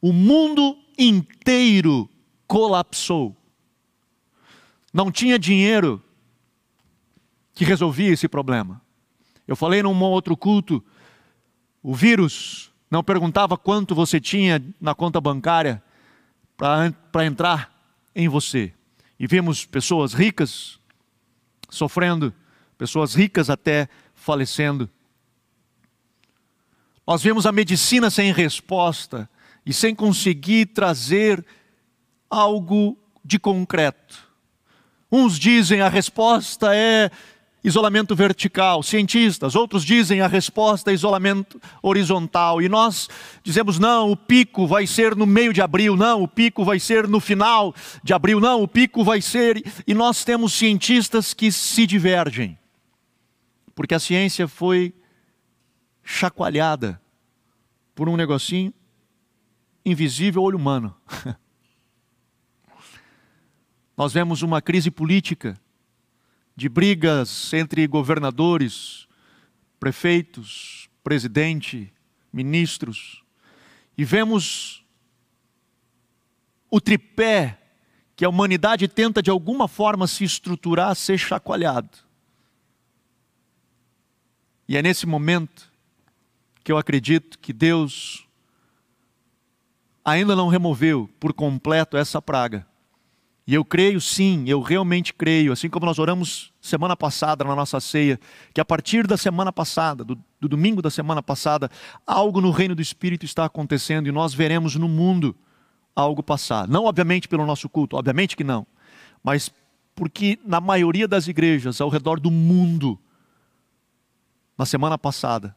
[0.00, 2.08] O mundo inteiro
[2.46, 3.36] colapsou.
[4.92, 6.02] Não tinha dinheiro
[7.54, 8.80] que resolvia esse problema.
[9.46, 10.82] Eu falei num outro culto,
[11.82, 15.82] o vírus não perguntava quanto você tinha na conta bancária
[16.56, 17.72] para entrar
[18.14, 18.72] em você.
[19.18, 20.78] E vimos pessoas ricas
[21.72, 22.32] sofrendo,
[22.76, 24.88] pessoas ricas até falecendo.
[27.06, 29.28] Nós vemos a medicina sem resposta
[29.64, 31.44] e sem conseguir trazer
[32.30, 34.30] algo de concreto.
[35.10, 37.10] Uns dizem a resposta é
[37.64, 43.08] isolamento vertical, cientistas, outros dizem a resposta é isolamento horizontal, e nós
[43.42, 47.06] dizemos não, o pico vai ser no meio de abril, não, o pico vai ser
[47.06, 49.62] no final de abril, não, o pico vai ser.
[49.86, 52.58] E nós temos cientistas que se divergem,
[53.74, 54.92] porque a ciência foi
[56.02, 57.00] chacoalhada
[57.94, 58.72] por um negocinho
[59.84, 60.94] invisível ao olho humano.
[63.96, 65.60] Nós vemos uma crise política,
[66.54, 69.08] de brigas entre governadores,
[69.80, 71.92] prefeitos, presidente,
[72.32, 73.22] ministros,
[73.96, 74.84] e vemos
[76.70, 77.58] o tripé
[78.16, 81.98] que a humanidade tenta de alguma forma se estruturar, ser chacoalhado.
[84.68, 85.70] E é nesse momento
[86.62, 88.26] que eu acredito que Deus
[90.04, 92.66] ainda não removeu por completo essa praga.
[93.46, 97.80] E eu creio sim, eu realmente creio, assim como nós oramos semana passada na nossa
[97.80, 98.18] ceia,
[98.54, 101.68] que a partir da semana passada, do, do, domingo da semana passada,
[102.06, 105.34] algo no reino do Espírito está acontecendo e nós veremos no mundo
[105.94, 106.68] algo passar.
[106.68, 108.64] Não, obviamente, pelo nosso culto, obviamente que não,
[109.24, 109.52] mas
[109.94, 112.96] porque na maioria das igrejas ao redor do mundo,
[114.56, 115.54] na semana passada,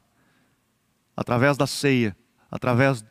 [1.16, 2.18] através da ceia,
[2.50, 3.06] através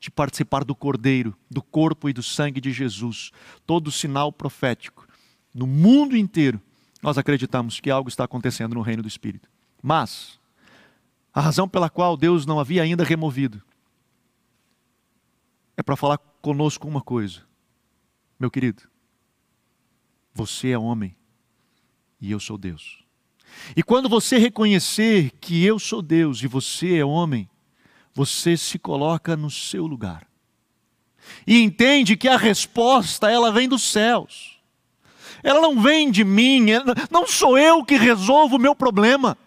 [0.00, 3.30] de participar do Cordeiro, do corpo e do sangue de Jesus,
[3.66, 5.06] todo sinal profético,
[5.54, 6.60] no mundo inteiro,
[7.02, 9.48] nós acreditamos que algo está acontecendo no reino do Espírito.
[9.82, 10.38] Mas,
[11.32, 13.62] a razão pela qual Deus não havia ainda removido
[15.76, 17.42] é para falar conosco uma coisa,
[18.38, 18.82] meu querido,
[20.34, 21.16] você é homem
[22.20, 23.04] e eu sou Deus.
[23.76, 27.48] E quando você reconhecer que eu sou Deus e você é homem,
[28.18, 30.26] você se coloca no seu lugar.
[31.46, 34.58] E entende que a resposta ela vem dos céus.
[35.40, 36.66] Ela não vem de mim,
[37.12, 39.38] não sou eu que resolvo o meu problema.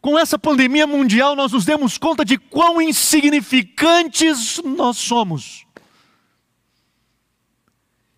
[0.00, 5.66] Com essa pandemia mundial, nós nos demos conta de quão insignificantes nós somos.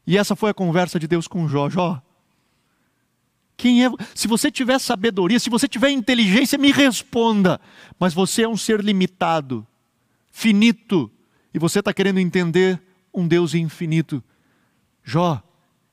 [0.07, 1.71] E essa foi a conversa de Deus com Jó.
[1.71, 2.03] Jó,
[3.57, 3.91] quem é?
[4.15, 7.61] Se você tiver sabedoria, se você tiver inteligência, me responda.
[7.99, 9.67] Mas você é um ser limitado,
[10.31, 11.11] finito,
[11.53, 12.81] e você está querendo entender
[13.13, 14.23] um Deus infinito.
[15.05, 15.43] Jó,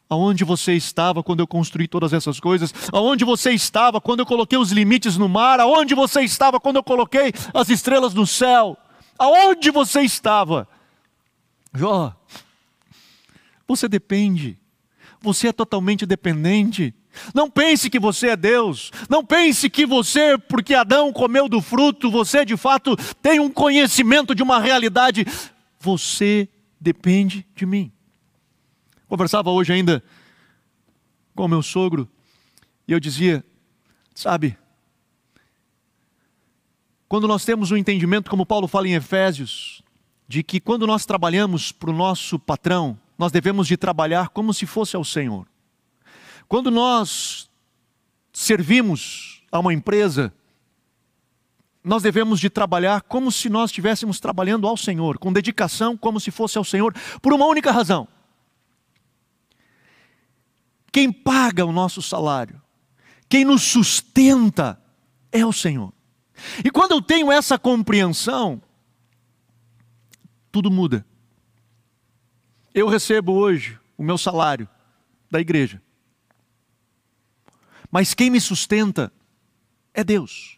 [0.10, 2.74] aonde você estava quando eu construí todas essas coisas?
[2.92, 5.60] Aonde você estava quando eu coloquei os limites no mar?
[5.60, 8.78] Aonde você estava quando eu coloquei as estrelas no céu?
[9.18, 10.68] Aonde você estava?
[11.74, 12.14] Jó,
[13.68, 14.60] você depende,
[15.22, 16.94] você é totalmente dependente.
[17.34, 18.92] Não pense que você é Deus.
[19.10, 24.34] Não pense que você, porque Adão comeu do fruto, você de fato tem um conhecimento
[24.34, 25.26] de uma realidade.
[25.80, 27.92] Você depende de mim.
[29.08, 30.04] Conversava hoje ainda
[31.36, 32.10] com meu sogro
[32.88, 33.44] e eu dizia:
[34.16, 34.58] sabe,
[37.08, 39.84] quando nós temos um entendimento, como Paulo fala em Efésios,
[40.28, 44.66] de que quando nós trabalhamos para o nosso patrão, nós devemos de trabalhar como se
[44.66, 45.48] fosse ao Senhor.
[46.48, 47.48] Quando nós
[48.34, 50.34] servimos a uma empresa,
[51.84, 56.32] nós devemos de trabalhar como se nós estivéssemos trabalhando ao Senhor, com dedicação, como se
[56.32, 58.08] fosse ao Senhor, por uma única razão.
[60.92, 62.60] Quem paga o nosso salário,
[63.30, 64.82] quem nos sustenta
[65.32, 65.94] é o Senhor.
[66.66, 68.60] E quando eu tenho essa compreensão,
[70.52, 71.06] tudo muda.
[72.74, 74.68] Eu recebo hoje o meu salário
[75.30, 75.82] da igreja.
[77.92, 79.12] Mas quem me sustenta
[79.94, 80.58] é Deus.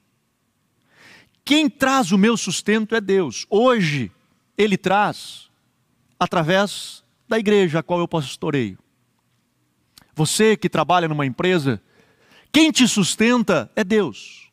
[1.43, 3.47] Quem traz o meu sustento é Deus.
[3.49, 4.11] Hoje,
[4.55, 5.49] Ele traz
[6.19, 8.77] através da igreja a qual eu pastoreio.
[10.15, 11.81] Você que trabalha numa empresa,
[12.51, 14.51] quem te sustenta é Deus.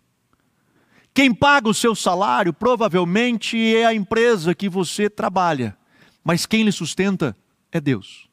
[1.12, 5.76] Quem paga o seu salário provavelmente é a empresa que você trabalha,
[6.24, 7.36] mas quem lhe sustenta
[7.72, 8.28] é Deus.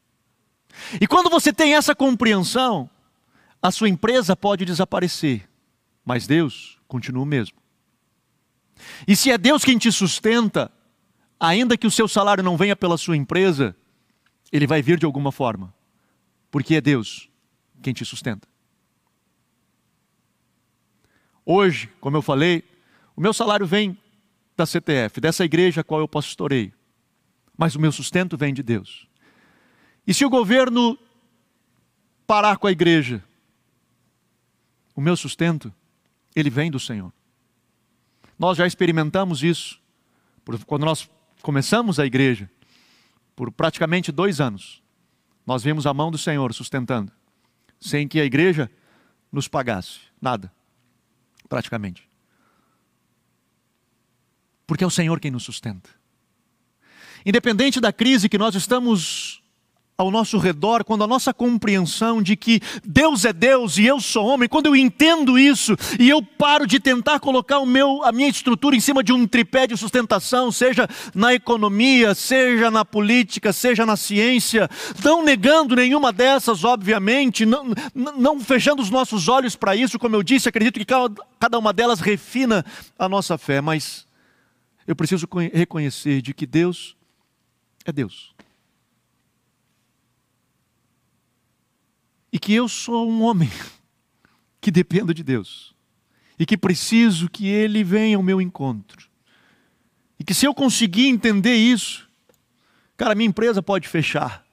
[0.99, 2.89] E quando você tem essa compreensão,
[3.61, 5.49] a sua empresa pode desaparecer,
[6.05, 7.57] mas Deus continua o mesmo.
[9.07, 10.71] E se é Deus quem te sustenta,
[11.39, 13.75] ainda que o seu salário não venha pela sua empresa,
[14.51, 15.73] ele vai vir de alguma forma,
[16.51, 17.29] porque é Deus
[17.81, 18.47] quem te sustenta.
[21.45, 22.63] Hoje, como eu falei,
[23.15, 23.97] o meu salário vem
[24.55, 26.73] da CTF, dessa igreja a qual eu pastorei,
[27.57, 29.06] mas o meu sustento vem de Deus.
[30.07, 30.97] E se o governo
[32.25, 33.21] parar com a igreja,
[34.95, 35.73] o meu sustento,
[36.33, 37.11] ele vem do Senhor.
[38.39, 39.81] Nós já experimentamos isso
[40.65, 41.09] quando nós
[41.41, 42.49] começamos a igreja,
[43.35, 44.81] por praticamente dois anos.
[45.45, 47.11] Nós vimos a mão do Senhor sustentando,
[47.79, 48.71] sem que a igreja
[49.31, 50.51] nos pagasse nada,
[51.49, 52.07] praticamente.
[54.65, 55.89] Porque é o Senhor quem nos sustenta.
[57.25, 59.43] Independente da crise que nós estamos
[59.97, 64.27] ao nosso redor, quando a nossa compreensão de que Deus é Deus e eu sou
[64.27, 68.29] homem, quando eu entendo isso e eu paro de tentar colocar o meu, a minha
[68.29, 73.87] estrutura em cima de um tripé de sustentação, seja na economia, seja na política, seja
[73.87, 74.69] na ciência,
[75.03, 80.21] não negando nenhuma dessas, obviamente, não, não fechando os nossos olhos para isso, como eu
[80.21, 80.85] disse, acredito que
[81.39, 82.63] cada uma delas refina
[82.99, 84.05] a nossa fé, mas
[84.85, 86.95] eu preciso reconhecer de que Deus
[87.83, 88.36] é Deus.
[92.37, 93.49] E que eu sou um homem
[94.61, 95.75] que dependo de Deus
[96.37, 99.09] e que preciso que Ele venha ao meu encontro.
[100.19, 102.07] E que se eu conseguir entender isso,
[102.95, 104.45] cara, minha empresa pode fechar,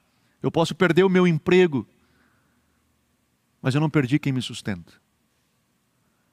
[0.43, 1.87] eu posso perder o meu emprego,
[3.61, 4.95] mas eu não perdi quem me sustenta.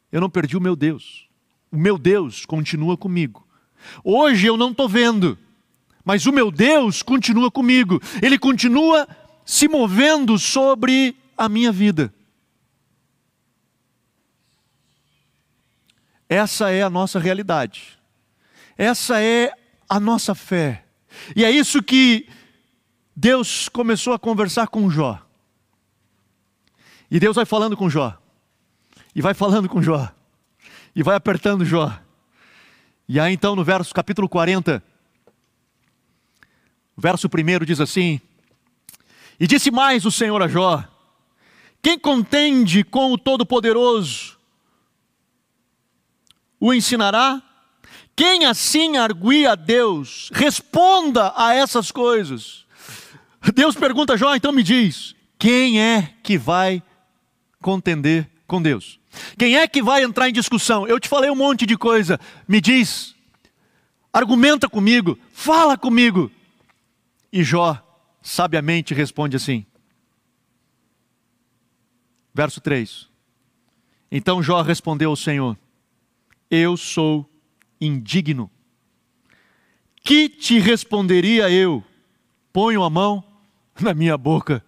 [0.10, 1.28] Eu não perdi o meu Deus.
[1.70, 3.46] O meu Deus continua comigo.
[4.06, 5.38] Hoje eu não estou vendo,
[6.06, 8.02] mas o meu Deus continua comigo.
[8.22, 9.06] Ele continua
[9.46, 12.14] se movendo sobre a minha vida.
[16.30, 18.00] Essa é a nossa realidade.
[18.78, 19.52] Essa é
[19.90, 20.86] a nossa fé.
[21.36, 22.30] E é isso que
[23.16, 25.20] Deus começou a conversar com Jó.
[27.10, 28.16] E Deus vai falando com Jó.
[29.16, 30.10] E vai falando com Jó.
[30.96, 31.92] E vai apertando Jó.
[33.10, 34.82] E aí então no verso capítulo 40,
[36.96, 38.22] verso 1 diz assim:
[39.40, 40.88] E disse mais o Senhor a Jó:
[41.82, 44.38] quem contende com o Todo-Poderoso
[46.60, 47.42] o ensinará?
[48.16, 52.66] Quem assim arguia a Deus, responda a essas coisas.
[53.56, 56.84] Deus pergunta a Jó, então me diz: quem é que vai
[57.60, 59.00] contender com Deus?
[59.38, 60.88] Quem é que vai entrar em discussão?
[60.88, 63.16] Eu te falei um monte de coisa, me diz,
[64.14, 66.32] argumenta comigo, fala comigo.
[67.34, 67.82] E Jó
[68.22, 69.66] sabiamente responde assim:
[72.34, 73.10] Verso 3.
[74.12, 75.58] Então Jó respondeu ao Senhor:
[76.50, 77.30] Eu sou
[77.80, 78.50] indigno.
[80.04, 81.84] Que te responderia eu?
[82.52, 83.24] Ponho a mão
[83.80, 84.64] na minha boca.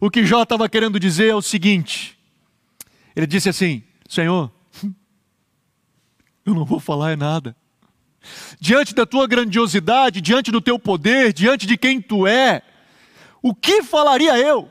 [0.00, 2.18] O que Jó estava querendo dizer é o seguinte:
[3.14, 4.50] ele disse assim: Senhor,
[6.44, 7.56] eu não vou falar nada.
[8.60, 12.62] Diante da tua grandiosidade, diante do teu poder, diante de quem tu é,
[13.40, 14.70] o que falaria eu?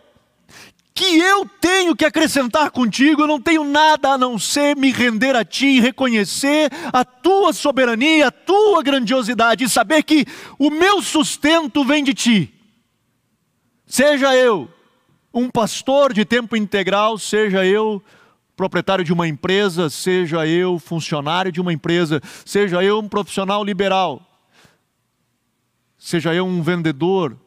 [0.95, 5.35] Que eu tenho que acrescentar contigo, eu não tenho nada a não ser me render
[5.35, 10.25] a ti e reconhecer a tua soberania, a tua grandiosidade e saber que
[10.57, 12.53] o meu sustento vem de ti.
[13.85, 14.69] Seja eu
[15.33, 18.01] um pastor de tempo integral, seja eu
[18.55, 24.25] proprietário de uma empresa, seja eu funcionário de uma empresa, seja eu um profissional liberal,
[25.97, 27.37] seja eu um vendedor,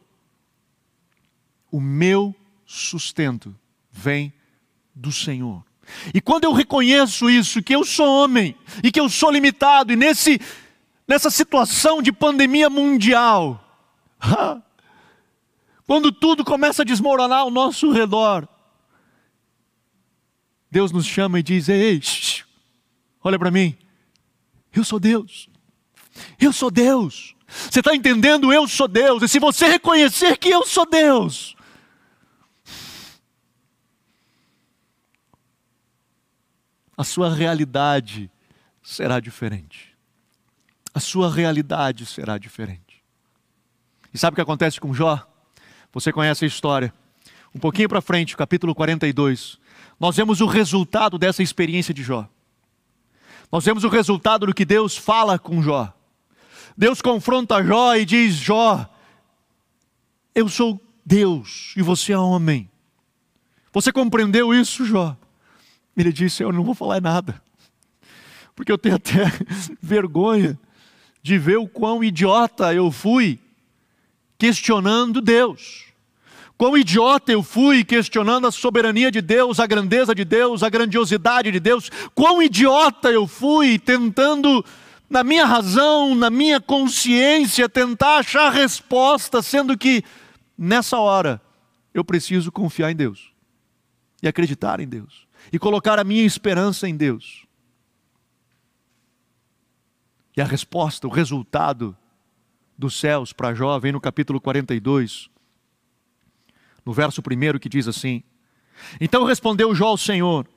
[1.71, 2.35] o meu
[2.69, 3.55] sustento
[3.91, 4.31] vem
[4.93, 5.65] do Senhor.
[6.13, 9.95] E quando eu reconheço isso, que eu sou homem e que eu sou limitado, e
[9.95, 10.39] nesse,
[11.07, 13.59] nessa situação de pandemia mundial,
[15.87, 18.47] quando tudo começa a desmoronar ao nosso redor,
[20.69, 21.99] Deus nos chama e diz: Ei,
[23.23, 23.75] olha para mim,
[24.71, 25.49] eu sou Deus,
[26.39, 27.35] eu sou Deus.
[27.47, 28.53] Você está entendendo?
[28.53, 31.55] Eu sou Deus, e se você reconhecer que eu sou Deus,
[36.99, 38.29] a sua realidade
[38.83, 39.95] será diferente.
[40.93, 43.01] A sua realidade será diferente.
[44.13, 45.25] E sabe o que acontece com Jó?
[45.93, 46.93] Você conhece a história.
[47.55, 49.57] Um pouquinho para frente, capítulo 42,
[49.97, 52.27] nós vemos o resultado dessa experiência de Jó.
[53.49, 55.93] Nós vemos o resultado do que Deus fala com Jó.
[56.75, 58.85] Deus confronta Jó e diz: Jó,
[60.35, 62.69] eu sou Deus e você é homem.
[63.71, 65.15] Você compreendeu isso, Jó?
[65.99, 67.41] Ele disse: Eu não vou falar nada,
[68.55, 69.25] porque eu tenho até
[69.83, 70.57] vergonha
[71.21, 73.37] de ver o quão idiota eu fui
[74.37, 75.87] questionando Deus.
[76.57, 81.51] Quão idiota eu fui questionando a soberania de Deus, a grandeza de Deus, a grandiosidade
[81.51, 81.89] de Deus.
[82.15, 84.63] Quão idiota eu fui tentando,
[85.09, 90.01] na minha razão, na minha consciência, tentar achar resposta, sendo que
[90.57, 91.41] nessa hora
[91.93, 93.33] eu preciso confiar em Deus
[94.23, 97.45] e acreditar em Deus e colocar a minha esperança em Deus.
[100.35, 101.97] E a resposta, o resultado
[102.77, 105.29] dos céus para Jó vem no capítulo 42,
[106.85, 108.23] no verso 1 que diz assim:
[109.01, 110.47] Então respondeu Jó ao Senhor: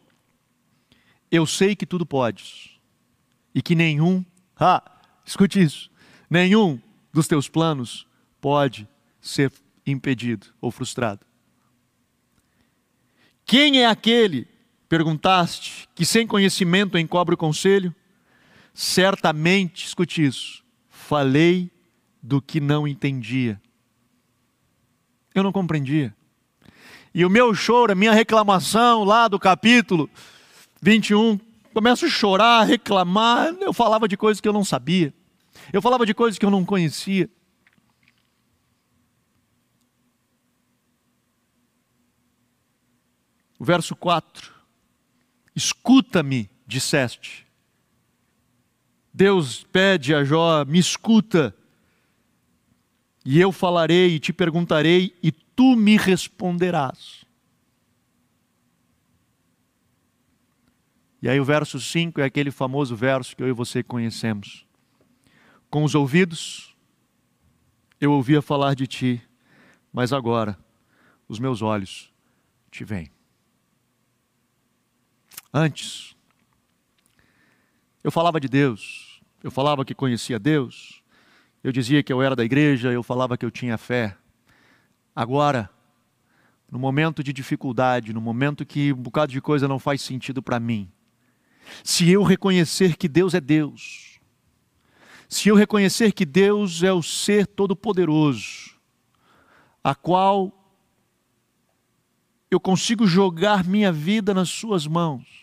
[1.30, 2.78] Eu sei que tudo podes,
[3.54, 4.24] e que nenhum,
[4.56, 4.82] ah,
[5.24, 5.90] escute isso,
[6.30, 6.80] nenhum
[7.12, 8.06] dos teus planos
[8.40, 8.88] pode
[9.20, 9.52] ser
[9.86, 11.26] impedido ou frustrado.
[13.44, 14.48] Quem é aquele,
[14.92, 17.94] perguntaste, que sem conhecimento encobre o conselho?
[18.74, 21.70] Certamente, escute isso, falei
[22.22, 23.58] do que não entendia.
[25.34, 26.14] Eu não compreendia.
[27.14, 30.10] E o meu choro, a minha reclamação lá do capítulo
[30.82, 31.40] 21,
[31.72, 33.46] começo a chorar, reclamar.
[33.62, 35.14] Eu falava de coisas que eu não sabia.
[35.72, 37.30] Eu falava de coisas que eu não conhecia.
[43.58, 44.51] O verso 4.
[45.54, 47.46] Escuta-me, disseste.
[49.12, 51.54] Deus pede a Jó: me escuta,
[53.24, 57.22] e eu falarei e te perguntarei, e tu me responderás.
[61.20, 64.66] E aí o verso 5 é aquele famoso verso que eu e você conhecemos.
[65.70, 66.76] Com os ouvidos
[68.00, 69.22] eu ouvia falar de ti,
[69.92, 70.58] mas agora
[71.28, 72.12] os meus olhos
[72.72, 73.08] te veem.
[75.52, 76.16] Antes,
[78.02, 81.02] eu falava de Deus, eu falava que conhecia Deus,
[81.62, 84.16] eu dizia que eu era da igreja, eu falava que eu tinha fé.
[85.14, 85.68] Agora,
[86.70, 90.58] no momento de dificuldade, no momento que um bocado de coisa não faz sentido para
[90.58, 90.90] mim,
[91.84, 94.18] se eu reconhecer que Deus é Deus,
[95.28, 98.72] se eu reconhecer que Deus é o ser todo-poderoso,
[99.84, 100.50] a qual
[102.50, 105.41] eu consigo jogar minha vida nas Suas mãos,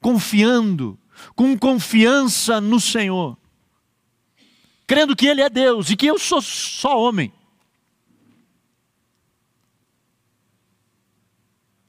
[0.00, 0.98] confiando,
[1.34, 3.36] com confiança no Senhor,
[4.86, 7.32] crendo que Ele é Deus e que eu sou só homem.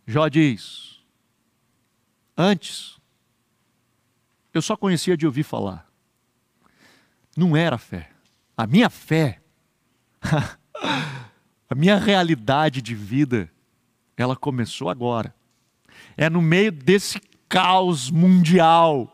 [0.06, 1.00] Jó diz:
[2.38, 3.00] Antes,
[4.54, 5.90] eu só conhecia de ouvir falar.
[7.36, 8.12] Não era fé.
[8.58, 9.42] A minha fé,
[11.70, 13.50] a minha realidade de vida,
[14.18, 15.34] ela começou agora.
[16.18, 17.20] É no meio desse
[17.52, 19.14] caos mundial.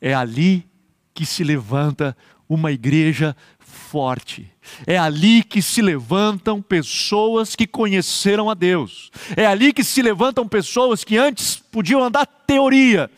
[0.00, 0.68] É ali
[1.14, 2.16] que se levanta
[2.48, 4.52] uma igreja forte.
[4.84, 9.12] É ali que se levantam pessoas que conheceram a Deus.
[9.36, 13.08] É ali que se levantam pessoas que antes podiam andar teoria,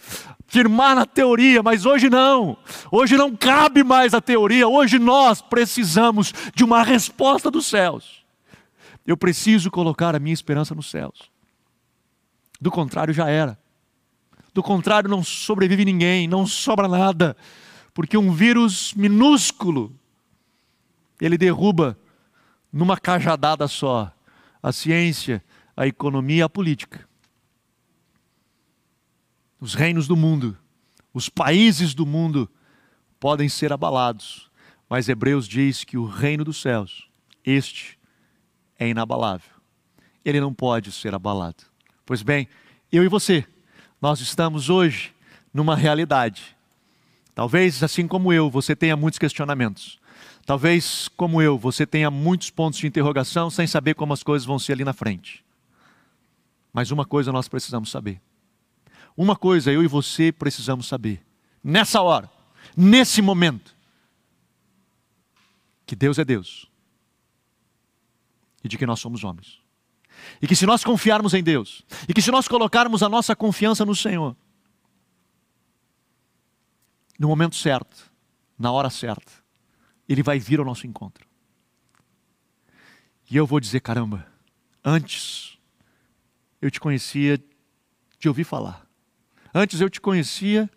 [0.46, 2.58] firmar na teoria, mas hoje não.
[2.92, 4.68] Hoje não cabe mais a teoria.
[4.68, 8.24] Hoje nós precisamos de uma resposta dos céus.
[9.06, 11.30] Eu preciso colocar a minha esperança nos céus.
[12.60, 13.59] Do contrário, já era.
[14.52, 17.36] Do contrário, não sobrevive ninguém, não sobra nada,
[17.94, 19.94] porque um vírus minúsculo
[21.20, 21.98] ele derruba
[22.72, 24.12] numa cajadada só
[24.62, 25.44] a ciência,
[25.76, 27.08] a economia a política.
[29.60, 30.56] Os reinos do mundo,
[31.12, 32.50] os países do mundo
[33.18, 34.50] podem ser abalados,
[34.88, 37.08] mas Hebreus diz que o reino dos céus,
[37.44, 37.98] este
[38.78, 39.50] é inabalável.
[40.24, 41.64] Ele não pode ser abalado.
[42.04, 42.48] Pois bem,
[42.90, 43.46] eu e você,
[44.00, 45.12] nós estamos hoje
[45.52, 46.56] numa realidade.
[47.34, 49.98] Talvez, assim como eu, você tenha muitos questionamentos.
[50.46, 54.58] Talvez, como eu, você tenha muitos pontos de interrogação sem saber como as coisas vão
[54.58, 55.44] ser ali na frente.
[56.72, 58.20] Mas uma coisa nós precisamos saber.
[59.16, 61.22] Uma coisa eu e você precisamos saber.
[61.62, 62.30] Nessa hora,
[62.76, 63.76] nesse momento,
[65.84, 66.70] que Deus é Deus
[68.62, 69.59] e de que nós somos homens.
[70.40, 73.84] E que se nós confiarmos em Deus, e que se nós colocarmos a nossa confiança
[73.84, 74.36] no Senhor,
[77.18, 78.10] no momento certo,
[78.58, 79.32] na hora certa,
[80.08, 81.26] Ele vai vir ao nosso encontro.
[83.30, 84.26] E eu vou dizer: caramba,
[84.84, 85.58] antes
[86.60, 87.38] eu te conhecia
[88.18, 88.86] de ouvir falar,
[89.54, 90.68] antes eu te conhecia,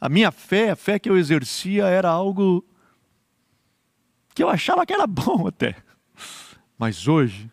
[0.00, 2.64] a minha fé, a fé que eu exercia era algo
[4.34, 5.76] que eu achava que era bom até,
[6.78, 7.50] mas hoje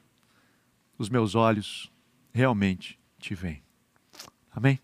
[0.98, 1.92] os meus olhos
[2.34, 3.64] realmente te veem.
[4.52, 4.80] Amém?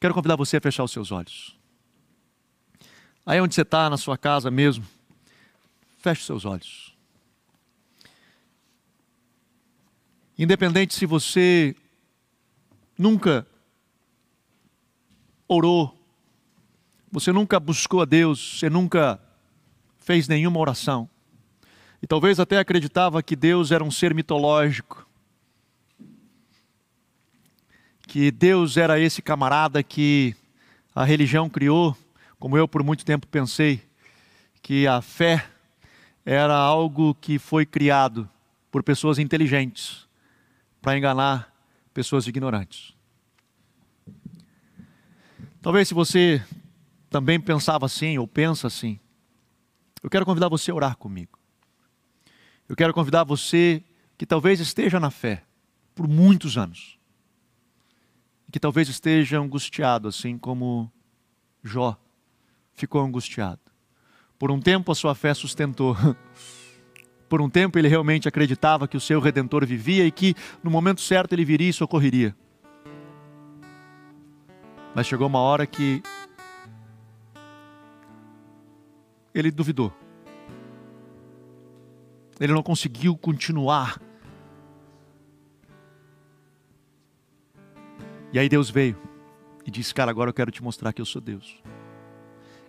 [0.00, 1.58] Quero convidar você a fechar os seus olhos.
[3.24, 4.84] Aí onde você está, na sua casa mesmo,
[5.98, 6.94] feche os seus olhos.
[10.38, 11.74] Independente se você
[12.98, 13.46] nunca
[15.48, 15.98] orou,
[17.10, 19.20] você nunca buscou a Deus, você nunca
[19.98, 21.08] fez nenhuma oração
[22.04, 25.08] e talvez até acreditava que Deus era um ser mitológico,
[28.06, 30.36] que Deus era esse camarada que
[30.94, 31.96] a religião criou,
[32.38, 33.82] como eu por muito tempo pensei,
[34.60, 35.48] que a fé
[36.26, 38.28] era algo que foi criado
[38.70, 40.06] por pessoas inteligentes
[40.82, 41.50] para enganar
[41.94, 42.92] pessoas ignorantes.
[45.62, 46.44] Talvez se você
[47.08, 49.00] também pensava assim ou pensa assim,
[50.02, 51.42] eu quero convidar você a orar comigo.
[52.68, 53.82] Eu quero convidar você
[54.16, 55.44] que talvez esteja na fé
[55.94, 56.98] por muitos anos,
[58.50, 60.90] que talvez esteja angustiado, assim como
[61.62, 61.96] Jó
[62.74, 63.60] ficou angustiado.
[64.38, 65.96] Por um tempo a sua fé sustentou.
[67.28, 71.00] Por um tempo ele realmente acreditava que o seu redentor vivia e que no momento
[71.00, 72.36] certo ele viria e socorreria.
[74.94, 76.00] Mas chegou uma hora que
[79.34, 79.92] ele duvidou.
[82.40, 84.00] Ele não conseguiu continuar.
[88.32, 88.96] E aí Deus veio
[89.64, 91.62] e disse: Cara, agora eu quero te mostrar que eu sou Deus.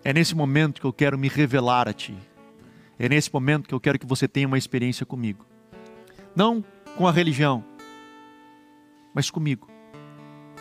[0.04, 2.16] É nesse momento que eu quero me revelar a Ti.
[3.00, 5.46] É nesse momento que eu quero que você tenha uma experiência comigo.
[6.36, 6.64] Não
[6.96, 7.64] com a religião,
[9.14, 9.68] mas comigo.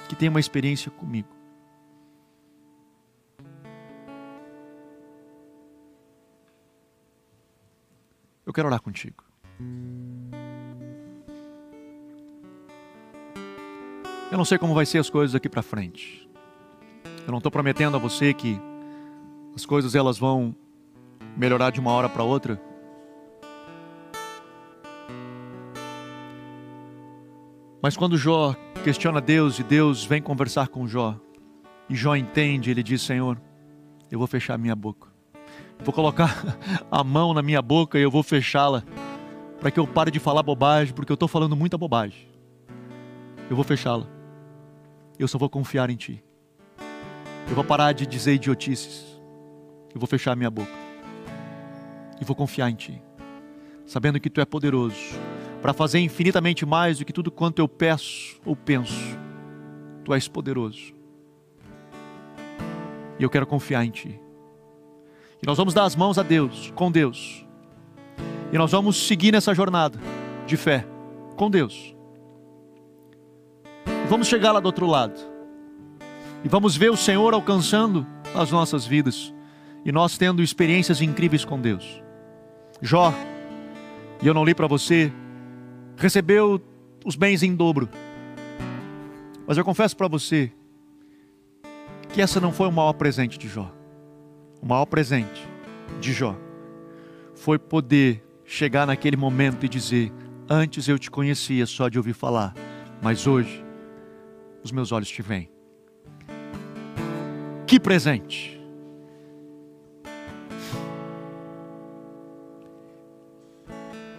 [0.08, 1.28] Que tenha uma experiência comigo.
[8.46, 9.24] Eu quero orar contigo.
[14.30, 16.28] Eu não sei como vai ser as coisas aqui para frente.
[17.24, 18.60] Eu não estou prometendo a você que
[19.54, 20.54] as coisas elas vão
[21.36, 22.60] melhorar de uma hora para outra.
[27.80, 31.18] Mas quando Jó questiona Deus e Deus vem conversar com Jó,
[31.88, 33.40] e Jó entende, ele diz: Senhor,
[34.10, 35.13] eu vou fechar minha boca.
[35.82, 36.58] Vou colocar
[36.90, 38.82] a mão na minha boca e eu vou fechá-la
[39.60, 42.28] para que eu pare de falar bobagem, porque eu estou falando muita bobagem.
[43.48, 44.06] Eu vou fechá-la.
[45.18, 46.22] Eu só vou confiar em Ti.
[47.48, 49.04] Eu vou parar de dizer idiotices.
[49.94, 50.72] Eu vou fechar minha boca.
[52.20, 53.02] E vou confiar em Ti,
[53.86, 54.96] sabendo que Tu é poderoso
[55.60, 59.18] para fazer infinitamente mais do que tudo quanto eu peço ou penso.
[60.04, 60.92] Tu és poderoso.
[63.18, 64.20] E eu quero confiar em Ti.
[65.44, 67.46] E nós vamos dar as mãos a Deus, com Deus.
[68.50, 70.00] E nós vamos seguir nessa jornada
[70.46, 70.86] de fé,
[71.36, 71.94] com Deus.
[73.86, 75.20] E vamos chegar lá do outro lado.
[76.42, 79.34] E vamos ver o Senhor alcançando as nossas vidas.
[79.84, 82.02] E nós tendo experiências incríveis com Deus.
[82.80, 83.12] Jó,
[84.22, 85.12] e eu não li para você,
[85.94, 86.58] recebeu
[87.04, 87.86] os bens em dobro.
[89.46, 90.50] Mas eu confesso para você
[92.14, 93.83] que essa não foi o maior presente de Jó
[94.64, 95.46] o maior presente
[96.00, 96.34] de Jó
[97.34, 100.10] foi poder chegar naquele momento e dizer:
[100.48, 102.54] Antes eu te conhecia só de ouvir falar,
[103.02, 103.62] mas hoje
[104.62, 105.50] os meus olhos te veem.
[107.66, 108.58] Que presente!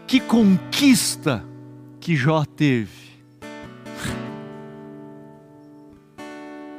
[0.05, 1.43] Que conquista
[1.99, 3.05] que Jó teve.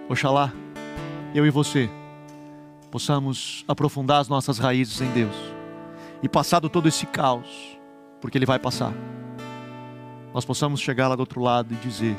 [0.08, 0.52] Oxalá,
[1.34, 1.90] eu e você
[2.96, 5.36] possamos aprofundar as nossas raízes em Deus
[6.22, 7.46] e passado todo esse caos,
[8.22, 8.90] porque ele vai passar,
[10.32, 12.16] nós possamos chegar lá do outro lado e dizer: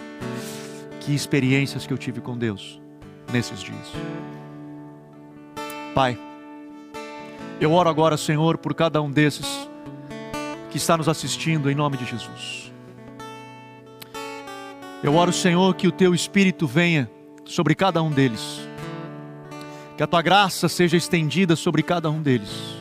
[0.99, 2.79] que experiências que eu tive com Deus
[3.33, 3.91] nesses dias.
[5.95, 6.15] Pai,
[7.59, 9.67] eu oro agora, Senhor, por cada um desses
[10.69, 12.71] que está nos assistindo, em nome de Jesus.
[15.01, 17.09] Eu oro, Senhor, que o Teu Espírito venha
[17.45, 18.56] sobre cada um deles
[19.97, 22.77] que a tua graça seja estendida sobre cada um deles.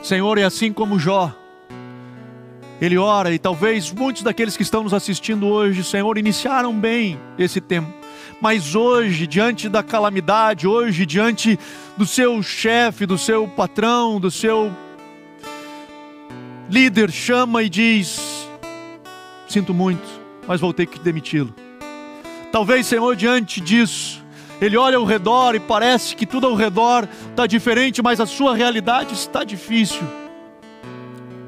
[0.00, 1.34] Senhor, é assim como Jó,
[2.80, 7.60] ele ora e talvez muitos daqueles que estão nos assistindo hoje, Senhor, iniciaram bem esse
[7.60, 7.92] tempo,
[8.40, 11.58] mas hoje, diante da calamidade, hoje, diante
[11.96, 14.72] do seu chefe, do seu patrão, do seu
[16.70, 18.48] líder, chama e diz:
[19.48, 20.08] Sinto muito,
[20.46, 21.52] mas vou ter que demiti-lo.
[22.52, 24.24] Talvez, Senhor, diante disso,
[24.60, 28.56] ele olha ao redor e parece que tudo ao redor está diferente, mas a sua
[28.56, 30.02] realidade está difícil.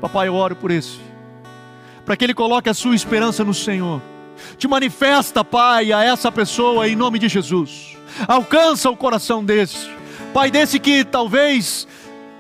[0.00, 0.98] Papai, eu oro por esse,
[2.04, 4.00] para que ele coloque a sua esperança no Senhor.
[4.56, 7.96] Te manifesta, Pai, a essa pessoa em nome de Jesus.
[8.26, 9.90] Alcança o coração desse,
[10.32, 11.86] Pai, desse que talvez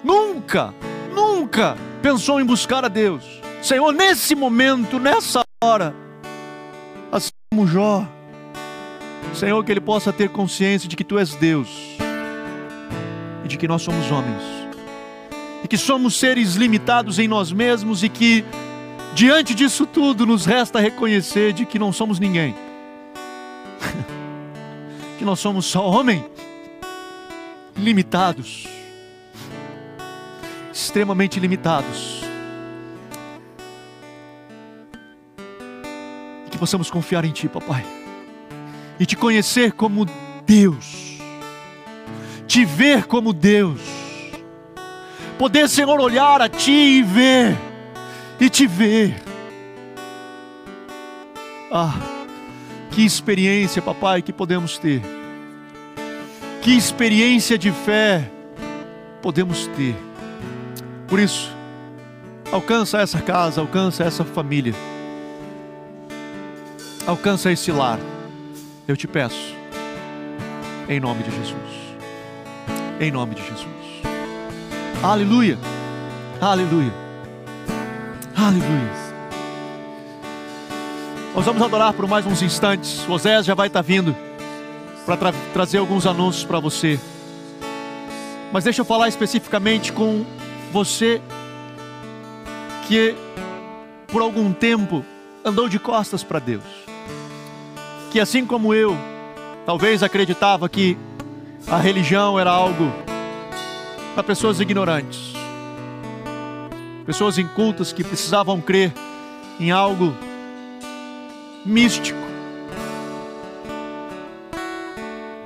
[0.04, 0.72] nunca,
[1.12, 3.24] nunca pensou em buscar a Deus.
[3.60, 5.94] Senhor, nesse momento, nessa hora,
[7.12, 8.06] assim como Jó
[9.34, 11.68] Senhor, que ele possa ter consciência de que tu és Deus
[13.44, 14.60] e de que nós somos homens
[15.62, 18.44] e que somos seres limitados em nós mesmos e que
[19.14, 22.54] diante disso tudo nos resta reconhecer de que não somos ninguém,
[25.18, 26.24] que nós somos só homem,
[27.76, 28.66] limitados,
[30.72, 32.20] extremamente limitados.
[36.50, 37.99] Que possamos confiar em Ti, papai
[39.00, 40.06] e te conhecer como
[40.46, 41.18] Deus,
[42.46, 43.80] te ver como Deus,
[45.38, 47.56] poder, Senhor, olhar a Ti e ver
[48.38, 49.14] e te ver.
[51.72, 51.94] Ah,
[52.90, 55.00] que experiência, papai, que podemos ter.
[56.60, 58.30] Que experiência de fé
[59.22, 59.96] podemos ter.
[61.06, 61.50] Por isso,
[62.52, 64.74] alcança essa casa, alcança essa família.
[67.06, 67.98] Alcança esse lar.
[68.90, 69.54] Eu te peço.
[70.88, 71.96] Em nome de Jesus.
[72.98, 74.02] Em nome de Jesus.
[75.00, 75.56] Aleluia.
[76.40, 76.92] Aleluia.
[78.36, 78.90] Aleluia.
[81.32, 83.06] Nós vamos adorar por mais uns instantes.
[83.08, 84.12] O já vai estar vindo
[85.06, 86.98] para tra trazer alguns anúncios para você.
[88.52, 90.26] Mas deixa eu falar especificamente com
[90.72, 91.22] você
[92.88, 93.14] que
[94.08, 95.04] por algum tempo
[95.44, 96.79] andou de costas para Deus.
[98.10, 98.96] Que assim como eu,
[99.64, 100.98] talvez acreditava que
[101.68, 102.92] a religião era algo
[104.14, 105.32] para pessoas ignorantes,
[107.06, 108.92] pessoas incultas que precisavam crer
[109.60, 110.12] em algo
[111.64, 112.18] místico.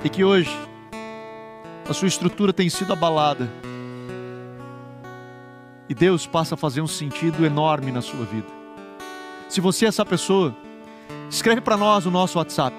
[0.03, 0.49] E que hoje
[1.87, 3.47] a sua estrutura tem sido abalada.
[5.87, 8.47] E Deus passa a fazer um sentido enorme na sua vida.
[9.47, 10.55] Se você é essa pessoa,
[11.29, 12.75] escreve para nós no nosso WhatsApp.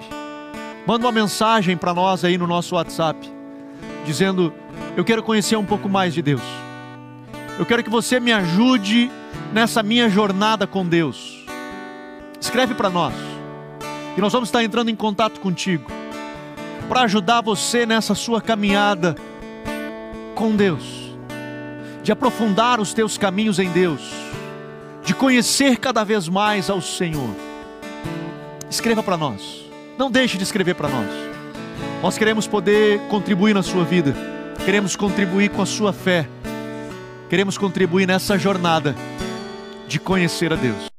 [0.86, 3.28] Manda uma mensagem para nós aí no nosso WhatsApp,
[4.04, 4.52] dizendo:
[4.96, 6.42] Eu quero conhecer um pouco mais de Deus.
[7.58, 9.10] Eu quero que você me ajude
[9.52, 11.44] nessa minha jornada com Deus.
[12.40, 13.14] Escreve para nós.
[14.16, 15.90] E nós vamos estar entrando em contato contigo
[16.88, 19.16] para ajudar você nessa sua caminhada
[20.34, 20.84] com Deus,
[22.02, 24.00] de aprofundar os teus caminhos em Deus,
[25.04, 27.45] de conhecer cada vez mais ao Senhor.
[28.76, 29.64] Escreva para nós.
[29.96, 31.08] Não deixe de escrever para nós.
[32.02, 34.14] Nós queremos poder contribuir na sua vida.
[34.66, 36.28] Queremos contribuir com a sua fé.
[37.30, 38.94] Queremos contribuir nessa jornada
[39.88, 40.90] de conhecer a Deus.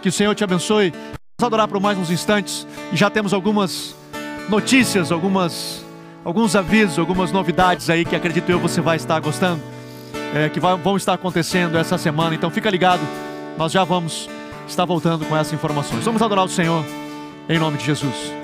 [0.00, 0.92] Que o Senhor te abençoe.
[1.38, 3.94] Vamos adorar por mais uns instantes e já temos algumas
[4.48, 5.84] notícias, algumas,
[6.24, 9.60] alguns avisos, algumas novidades aí que acredito eu você vai estar gostando,
[10.34, 12.34] é, que vão estar acontecendo essa semana.
[12.34, 13.02] Então fica ligado,
[13.58, 14.26] nós já vamos
[14.66, 16.04] estar voltando com essas informações.
[16.04, 16.84] Vamos adorar o Senhor
[17.48, 18.43] em nome de Jesus.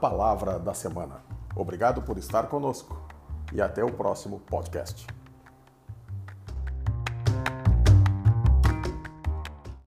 [0.00, 1.22] Palavra da semana.
[1.54, 2.98] Obrigado por estar conosco
[3.52, 5.19] e até o próximo podcast.